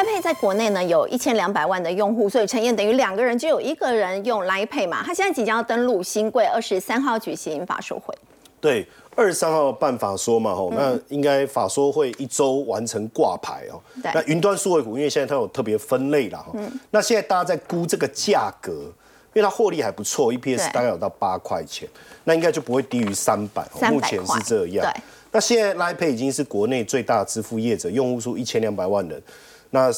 [0.05, 5.03] Pay 在国内呢有一千两百万的用户，所以陈燕等于两个人就有一个人用 Line Pay 嘛。
[5.03, 8.13] 他现在即将要登陆新贵，二十三号举行法说会。
[8.59, 13.81] 对，二十三号办法说嘛，吼，那应该法说会一周完成挂牌哦。
[14.03, 16.53] 那云端数位股，因为现在它有特别分类了哈。
[16.91, 18.71] 那现在大家在估这个价格，
[19.33, 21.89] 因为它获利还不错，EPS 大概有到八块钱，
[22.23, 23.67] 那应该就不会低于三百。
[23.89, 24.85] 目前是这样。
[24.85, 25.01] 对。
[25.31, 29.19] 那现在 Line Pay 已经是国内最大支付业者，用户数一千两百万人。
[29.71, 29.91] 那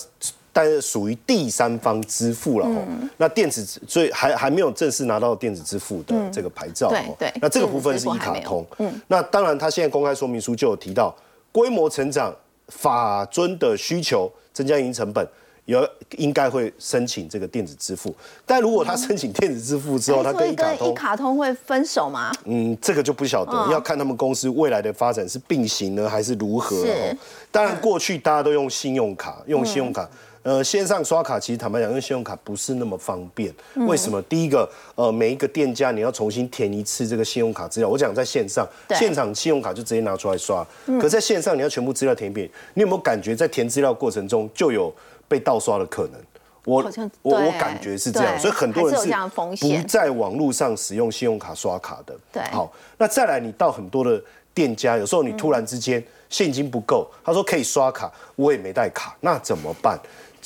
[0.52, 2.86] 但是属于第三方支付了哦，
[3.18, 7.16] 那电子所以还还没有正式拿到电子支付的这个牌照哦。
[7.18, 8.66] 对那这个部分是一卡通。
[8.78, 9.02] 嗯。
[9.08, 11.16] 那当然，他现在公开说明书就有提到，
[11.52, 12.34] 规模成长、
[12.68, 15.28] 法尊的需求、增加营运成本。
[15.66, 15.88] 有
[16.18, 18.14] 应该会申请这个电子支付，
[18.46, 22.32] 但如果他申请电子支付之后，他跟一卡通一卡通会分手吗？
[22.44, 26.76] 嗯，这个就不晓得，要看他们公司未来的发展是并行呢，还是如何。
[26.86, 27.18] 是，
[27.50, 30.10] 当然过去大家都用信用卡，用信用卡。
[30.42, 33.50] 呃，线上刷卡其实坦白讲，用信用卡不是那么方便。
[33.88, 34.22] 为什么？
[34.24, 37.88] 第一个，呃，每一个店家你要重新填一次这个信用卡资料。
[37.88, 40.68] 我讲在线上，现场信用卡就直接拿出来刷。
[41.00, 44.94] 可在线上你要全部资料填一遍，你有没有感觉在填资料过程中就有
[45.34, 46.22] 被盗刷的可能？
[46.64, 46.82] 我
[47.24, 49.12] 我我感觉是这样，所以很多人是
[49.68, 52.16] 不在网络上使用信用卡刷卡的。
[52.32, 54.24] 对，好，那再来，你到很多的
[54.54, 60.00] 店家，有时候你突然之间现金不够，他说可以刷卡，我也没带卡，那怎么办？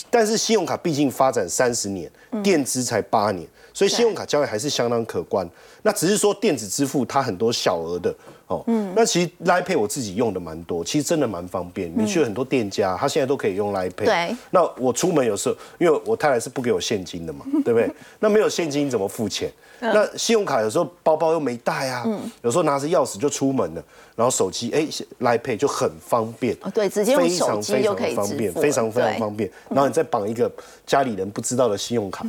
[0.10, 2.10] 但是信用卡毕竟发展三十年，
[2.42, 5.48] 电资才八年，所以信用卡交易还是相当可观。
[5.84, 8.16] 那只是说电子支付它很多小额的
[8.48, 11.92] 哦，嗯那其实 Line Pay 我自己用的蛮多，其实真的蛮方便。
[11.96, 14.06] 你去很多店家，他现在都可以用 Line Pay。
[14.06, 14.36] 对。
[14.52, 17.90] 那我出门有时候，因为我太太是不给我现金的嘛，对不对？
[18.20, 19.52] 那没有现金怎么付钱？
[19.80, 22.04] 那信用卡有时候包包又没带啊，
[22.42, 23.84] 有时候拿着钥匙就出门了，
[24.16, 24.88] 然后手机哎
[25.20, 29.48] 来 Pay 就很方便，对，直接用手机就可以方便，非常非常方便。
[29.70, 30.50] 然后你再绑一个
[30.86, 32.26] 家里人不知道的信用卡，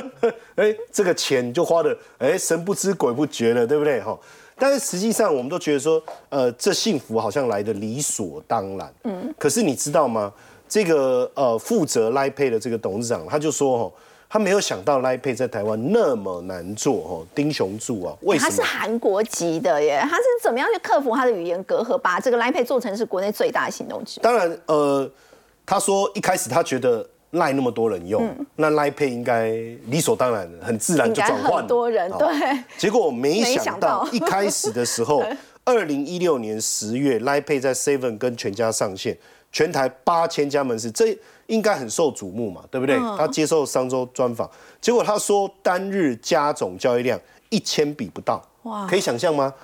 [0.56, 4.18] 哎，这个钱就花的哎神不知鬼不觉了，对不对哈？
[4.58, 8.92] 但是实际上我们都觉得说，呃，这幸福好像来的理所当然。
[9.04, 10.32] 嗯，可是你知道吗？
[10.68, 13.92] 这个呃负责 Line Pay 的这个董事长他就说哦。
[14.30, 18.50] 他没有想到 Line Pay 在台湾那么难做哦，丁雄柱啊，为什么？
[18.50, 25.10] 他是韩国籍的耶，他是怎么样去克服他的语言隔阂，把这个 Line Pay 做成是国内最大的行动支当然，呃，
[25.64, 29.50] 他说一开始他觉得 Line 那么多人用，那 Line Pay 应该
[29.86, 32.28] 理所当然、很自然就转换很多人对。
[32.76, 35.22] 结果没想到一开始的时候，
[35.64, 39.18] 二零一六年十月，Line Pay 在 Seven 跟全家上线，
[39.52, 41.18] 全台八千家门市，这。
[41.48, 42.98] 应该很受瞩目嘛，对不对？
[43.16, 44.46] 他接受商周专访，
[44.82, 47.18] 结果他说单日加总交易量
[47.48, 49.54] 一千笔不到，哇，可以想象吗？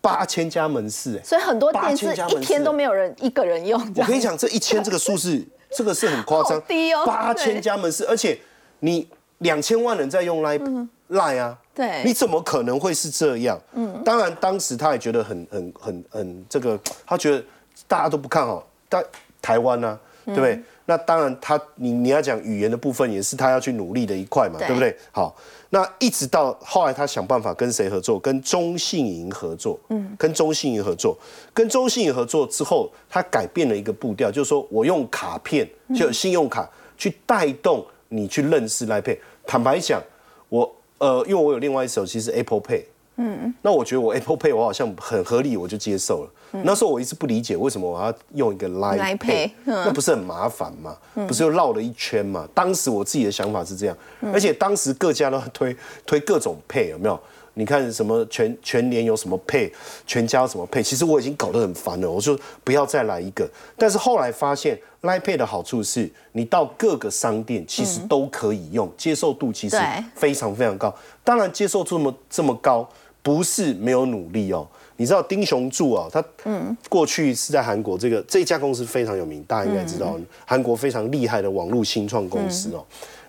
[0.00, 3.80] 八千家门市，哎，所以很多店是一天都没有人一个人用。
[3.94, 7.04] 我跟你讲，这一千这个数字，这个是很夸张，低哦。
[7.06, 8.38] 八千家门市，而且
[8.80, 9.08] 你
[9.38, 13.58] 两千万人在用 Line Line 啊，对，你怎么可能会是这样？
[13.72, 17.42] 嗯，当然当时他也觉得很很很很这个，他觉得
[17.86, 19.04] 大家都不看好，但
[19.40, 20.60] 台湾呢，对不对？
[20.86, 24.96] 那当然，他你你要讲语言的部分，也是他要去努力的一块嘛，对不对？
[25.12, 25.36] 好，
[25.70, 28.18] 那一直到后来，他想办法跟谁合作？
[28.18, 29.78] 跟中信银合作。
[29.90, 31.16] 嗯，跟中信银合作，
[31.52, 39.18] 跟中信银合作之后，他改变了一个步调，就是说我用卡片，就信用卡去带动你去认识 Pay。
[39.46, 40.02] 坦白讲，
[40.48, 42.84] 我呃，因为我有另外一手，其实 Apple Pay，
[43.20, 46.30] 嗯，那我觉得我 Apple Pay 我好像很合理，我就接受了。
[46.62, 50.96] 那时候我一直不理解为什么我要用一个 Line Pay，那不是很麻烦吗？
[51.26, 52.48] 不是又绕了一圈吗？
[52.54, 53.96] 当时我自己的想法是这样，
[54.32, 57.20] 而且当时各家都推推各种 Pay，有没有？
[57.54, 59.72] 你看什么全全年有什么配，
[60.06, 62.08] 全家有什么配，其实我已经搞得很烦了。
[62.08, 69.76] 我说不要再来一个，但是后来发现 Line Pay 的好处是，你到各个商店其实都可以用，接受度其实
[70.14, 70.94] 非常非常高。
[71.24, 72.88] 当然接受度这么这么高，
[73.28, 74.66] 不是没有努力哦。
[74.96, 82.82] 你知道丁雄柱啊，他嗯过去是在韩国这个这家公司非常有名，大家应该知道，韩国非常厉害的网络新创公司哦。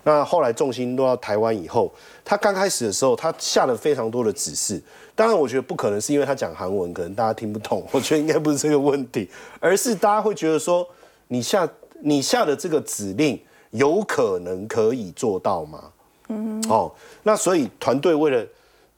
[0.04, 1.92] 那后来重心落到台湾以后，
[2.24, 4.80] 他刚开始的时候，他下了非常多的指示。
[5.14, 7.86] 当然，我觉得不可能是因为他讲韩文，可能大家听不懂。
[7.92, 9.28] 我觉得应该不是这个问题，
[9.60, 10.88] 而是大家会觉得说，
[11.28, 11.68] 你下
[12.02, 13.38] 你下的这个指令，
[13.72, 15.92] 有可能可以做到吗？
[16.28, 16.60] 嗯。
[16.70, 16.90] 哦，
[17.22, 18.44] 那所以团队为了，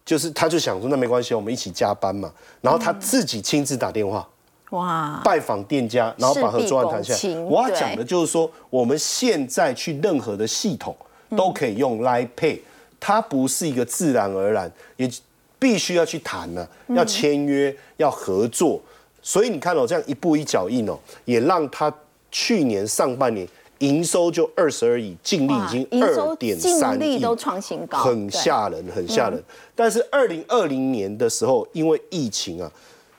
[0.05, 2.32] 就是他就想说，那没关系，我们一起加班嘛。
[2.61, 4.28] 然后他自己亲自打电话。
[4.70, 5.20] 哇！
[5.22, 7.40] 拜访店家，然后把合作案谈下来。
[7.40, 10.96] 我要讲的就是说，我们现在去任何的系统
[11.36, 12.59] 都可以用 Line Pay，
[12.98, 15.11] 它不是一个自然而然，也
[15.59, 18.80] 必须要去谈呢，要签约，要合作。
[19.20, 21.92] 所以你看哦，这样一步一脚印哦，也让他
[22.30, 23.46] 去年上半年
[23.83, 29.43] 营收就二十而已，净利已经二点三亿，都创新高，很吓人，很吓人。
[29.74, 32.72] 但是二零二零年的时候，因为疫情啊。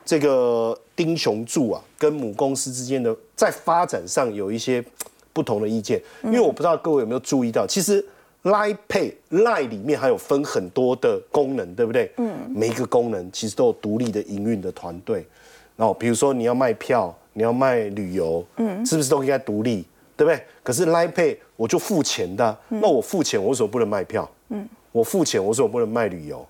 [0.06, 4.84] 这个丁雄柱啊，跟母公司之间的在发展上有一些
[5.32, 8.04] 不同的意见，因为我不知道各位有没有注意到，其实
[8.42, 12.12] Line Pay Line 里面还有分很多的功能，对不对？
[12.18, 15.26] 嗯，每一个功能其实都有独立的营运的团队。
[15.74, 19.86] 然后比如说你要卖票，你要卖旅游，嗯，是不是都应该独立，
[20.16, 20.44] 对不对？
[20.62, 24.30] 可是 Line Pay 我就付钱的，那我付钱，我为什么不能卖票？
[24.48, 26.46] 嗯，我付钱，我为什么不能卖旅游？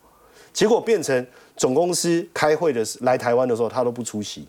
[0.52, 1.26] 结果变成。
[1.56, 4.44] 总公司开会的来台湾的时候，他都不出席。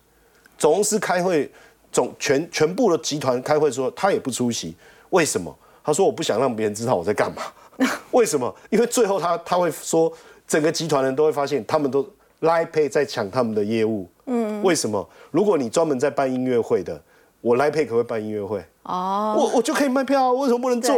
[0.57, 1.47] 总公司开会，
[1.91, 4.75] 总全全部的集团开会的时候，他也不出席。
[5.11, 5.55] 为什么？
[5.83, 7.43] 他说我不想让别人知道我在干嘛。
[8.09, 8.51] 为什么？
[8.71, 10.11] 因为最后他他会说，
[10.47, 12.03] 整个集团人都会发现，他们都
[12.41, 14.09] LiePay 在抢他们的业务。
[14.25, 14.63] 嗯。
[14.63, 15.07] 为什么？
[15.29, 16.99] 如果你专门在办音乐会的，
[17.41, 18.65] 我来配可会办音乐会。
[18.85, 19.35] 哦。
[19.37, 20.95] 我我就可以卖票啊，为什么不能做？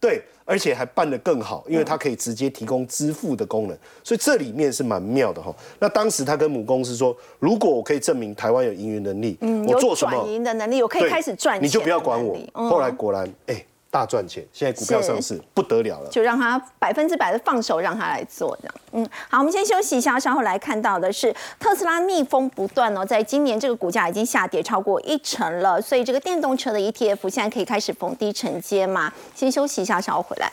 [0.00, 5.54] 对，而且还办得更好，因为它可以直接提供支付的功能，所以这里面是蛮妙的哈。
[5.78, 12.38] 那当时他跟母公司说，如果我可以证明台湾有营运能力，嗯，我做什么转营的能力，我可以开始赚钱，你就不要管我。
[12.52, 13.64] 后来果然，哎。
[13.94, 18.74] 大赚钱，现在股票上市不得了了，就让他百分之百的放手，让他来做这样。
[18.90, 29.12] 嗯，好，我们先休息一下，稍后来看到的是特斯拉逆风不断哦，在今年这个股价已经下跌超过一成了，所以这个电动车的 ETF 现在可以开始逢低承接嘛？
[29.32, 30.50] 先休息一下，稍后回来。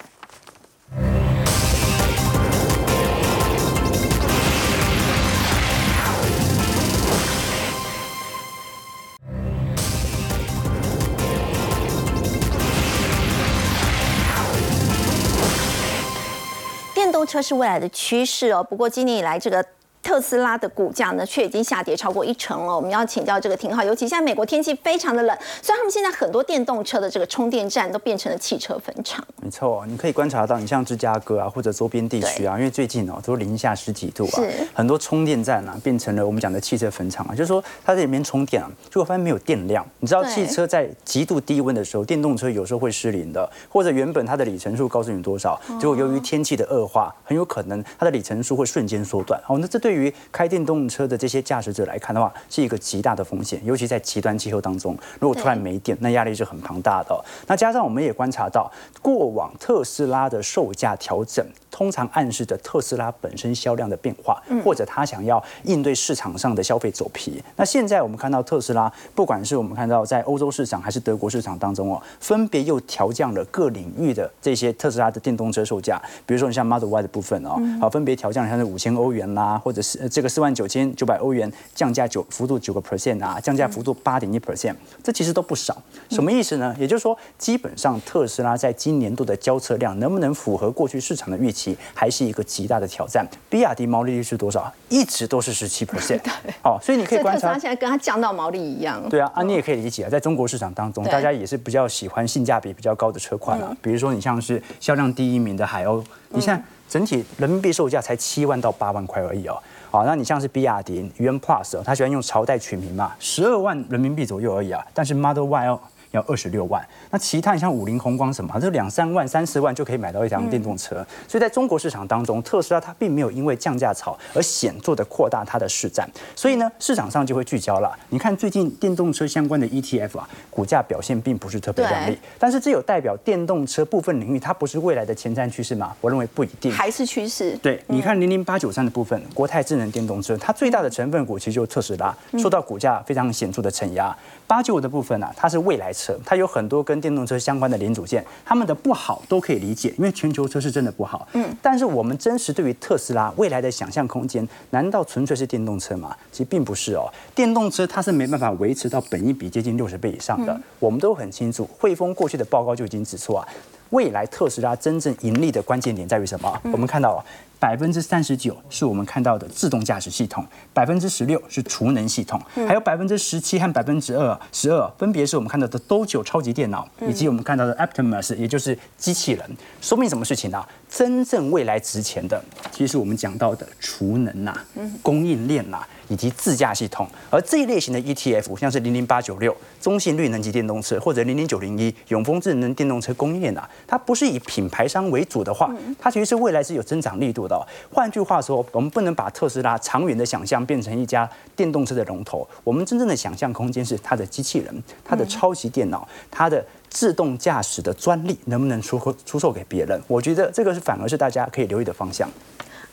[17.21, 19.63] 动车是未来的趋势哦，不过今年以来这个。
[20.01, 22.75] 特斯拉的股价呢，却已经下跌超过一成了。
[22.75, 29.25] 我们要请教这个廷浩，尤其现在美国天气非常的冷，所以他们现在很多电动车的这个充电站都变成了汽车坟场。
[29.41, 34.41] 没错，你可以观察到，你像芝加哥啊，或者周边地区啊，因为最近哦都零下十几度啊，
[34.73, 39.85] 很多充电站啊变成了我们讲的汽车坟场啊，就是说它在里面充电啊，结果发现没有电量。
[39.99, 49.39] 你知道汽车在极度低温的时候，电动车有时候会失灵的，或者原本它的里程数告诉你多少，结果由于天气的恶化，很有可能它的里程数会瞬间缩短。
[49.47, 57.25] 哦，那这对对于开电动车的这些驾驶者来看的话，是一个极大的风险，尤其在极端气候当中，如果突然没电，那压力是很庞大的。
[57.45, 58.71] 那加上我们也观察到，
[59.01, 61.45] 过往特斯拉的售价调整。
[61.71, 67.41] 通常暗示着特斯拉本身销量的变化，或者他想要应对市场上的消费走皮。
[67.55, 75.99] 那现在我们看到特斯拉，不管是我们看到在欧洲市场还是德国市场当中哦，分别又调降了各领域的这些特斯拉的电动车售价。
[76.25, 85.81] 比如说你像 Model Y 的部分哦，好分别调降像是五千欧元啦，或者是这个四万九千九百欧元降价九幅度九个 percent 啊，降价幅度八点一 percent，这其实都不少。
[86.09, 86.75] 什么意思呢？
[86.77, 91.60] 也就是说，基本上特斯拉在今年度的交车量能不能符合过去市场的预期？
[91.93, 93.27] 还是一个极大的挑战。
[93.49, 94.71] 比亚迪毛利率是多少？
[94.89, 96.21] 一直都是十七 percent。
[96.63, 99.01] 哦，所以你可以观察，现在跟它降到毛利一样。
[99.09, 103.75] 对啊，啊，你也可以理解啊，在中国市场当中，大家也是比较喜欢性价比比较高的车款啊。
[103.81, 109.57] 比如说，你像是销量第一名的海鸥，你现在整体人民币售价才七万到八万块而已哦。
[109.89, 114.81] 好，那你像是比亚迪元 Plus，它喜欢用朝代取名嘛，十二万人民币左右而已啊。
[114.93, 115.79] 但是 Model Y 哦。
[116.11, 116.85] 要二十六万。
[117.09, 121.05] 那其他你像五菱宏光什么，这两三万、三四万就可以买到一辆电动车。
[121.27, 126.09] 所以在中国市场当中，特斯拉它并没有因为降价潮而显著的扩大它的市占。
[126.35, 127.97] 所以呢，市场上就会聚焦了。
[128.09, 132.17] 你看最近电动车相关的 ETF 啊，股价表现并不是特别亮丽。
[132.37, 135.95] 但是这有代表电动车部分领域它不是未来的前瞻趋势吗？
[136.01, 137.57] 我认为不一定，还是趋势。
[137.57, 144.15] 对，你看零零八九三的部分，国泰智能电动车，它最大的成分股其实就是特斯拉，受到股价非常显著的承压。
[144.47, 151.27] 八九五的部分呢，它是未来车，它有很多跟电动车相关的零组件，他们的不好都可以理解，因为全球车是真的不好。
[151.33, 156.15] 嗯，但是我们真实对于特斯拉未来的想象空间，难道纯粹是电动车吗？
[156.31, 160.59] 其实并不是哦，电动车它是没办法维持到本一比接近六十倍以上的。
[160.79, 163.47] 我们都很清楚，汇丰过去的报告就已经指出啊。
[163.91, 166.61] 未来特斯拉真正盈利的关键点在于什么？
[166.71, 167.23] 我们看到
[167.61, 170.43] 百分之三十九是我们看到的自动驾驶系统，
[170.73, 179.47] 百分之十六是储能系统，还有百分之十七和百分之二十二分别是我们看到的 Dojo 超级电脑，以及我们看到的 Optimus，也就是机器人。
[179.79, 180.65] 说明什么事情呢？
[180.89, 184.57] 真正未来值钱的，其实我们讲到的储能呐，
[185.03, 185.85] 供应链呐。
[186.11, 197.65] 以及自驾系统，而这一类型的 ETF，像是零零八九六中信绿能级电动车，或者零零九零一永丰智能电动车供应链啊，它不是以品牌商为主的话，它其实是未来是有增长力度的。
[197.89, 210.01] 换句话说，我们不能把特斯拉长远的想象变成一家电动车的龙头，我们真正的想象空间是它的机器人、它的超级电脑、它的自动驾驶的专利能不能出出售给别人？
[210.09, 212.29] 我觉得这个是反而是大家可以留意的方向。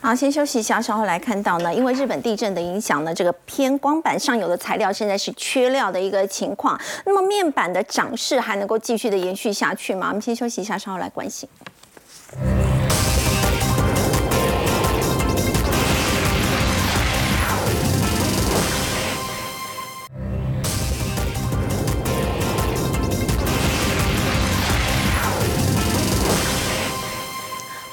[0.01, 6.79] 好，先休息一下，稍后来看到呢，因为日本地震的影响呢，这个偏光板上游的材料现在是缺料的一个情况。
[7.05, 10.07] 那么面板的涨势还能够继续的延续下去吗？
[10.07, 11.47] 我们先休息一下，稍后来关心。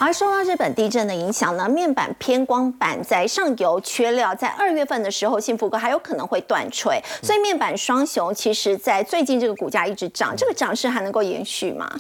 [0.06, 11.90] 而受到日本地震的影响呢，面板偏光板在上游缺料，在二月份的时候，幸福哥还有可能会断锤，所以面板双雄其实在最近这个股价一直涨，这个涨势还能够延续吗？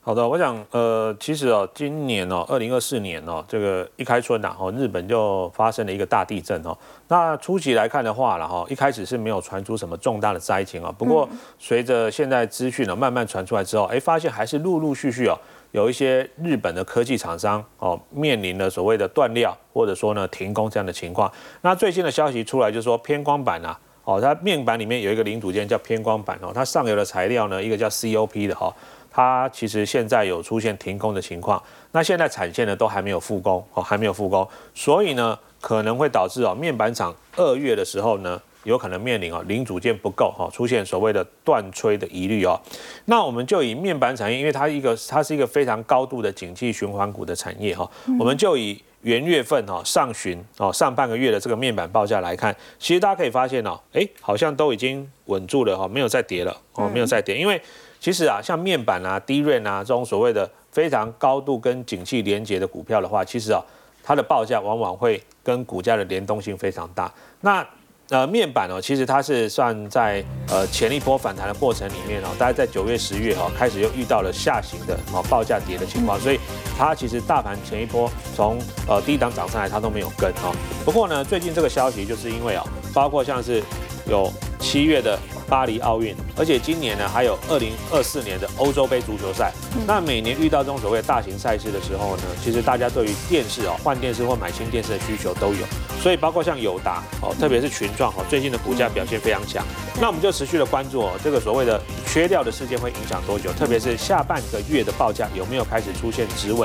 [0.00, 6.76] 好的，我想呃，其实哦，今年哦，二零二四年哦，这个一开春呐，哦，日本就发生了一个大地震哦。
[7.06, 11.28] 那初期来看的话了哈，一开始是没有传出什么重大的灾情啊，不过
[11.60, 15.38] 随着现在资讯呢慢慢传出来之后，哎，发现还是陆陆续续哦。
[15.72, 21.30] 有一些日本的科技厂商哦，面临了所谓的断料或者说呢停工这样的情况。
[21.62, 28.74] 那最新的消息出来就是说偏光板啊，哦，它面板里面有一个零组件叫偏光板哦，它上游的材料呢一个叫 COP 的哈，
[29.10, 31.62] 它其实现在有出现停工的情况。
[31.92, 38.40] 那现在产线呢都还没有复工哦，还没有复工，所以呢可能会导致哦面板厂二月的时候呢。
[38.64, 42.58] 有可能面临哦零组件不够哈，出现所谓的断炊的疑虑哦。
[43.06, 57.36] 那我们就以面板产业，因为它一个它是一个非常高度的景气循环股的产业哈，我们就以元月份哈上旬哦上半个月的这个面板报价来看，其实大家可以发现哦，哎好像都已经稳住了哈，没有再跌了哦，没有再跌。
[57.36, 57.60] 因为
[57.98, 63.60] 其实啊，像面板啊、低润啊这种所谓的非常高度跟景气连接的股票的话，其实啊
[64.04, 67.12] 它的报价往往会跟股价的联动性非常大。
[67.40, 67.66] 那
[68.12, 76.38] 那，面板哦，其实它是算在呃前一波反弹的过程里面哦，大概在九月、十月哈开始又遇到了下行的哦报价跌的情况，所以
[76.76, 80.54] 它其实大盘前一波从呃低档涨上来，它都没有跟哦。
[80.84, 83.62] 不过呢，最近这个消息就是因为哦，包括像是
[84.06, 85.18] 有七月的。
[85.48, 89.52] 巴黎奥运，而且今年呢还有二零二四年的欧洲杯足球赛。
[89.86, 95.66] 那每年遇到这种所谓大型赛事的时候呢，其实大家对于电视哦换电视或买新电视的需求都有。
[96.00, 99.62] 所以包括像友达哦，特别是群创哦，最近的股价表现非常强。
[100.00, 103.52] 那我们就持续的关注哦，这个所谓的缺料的事件会影响多久？
[103.52, 106.60] 特别是下半个月的报价有没有开始出现止稳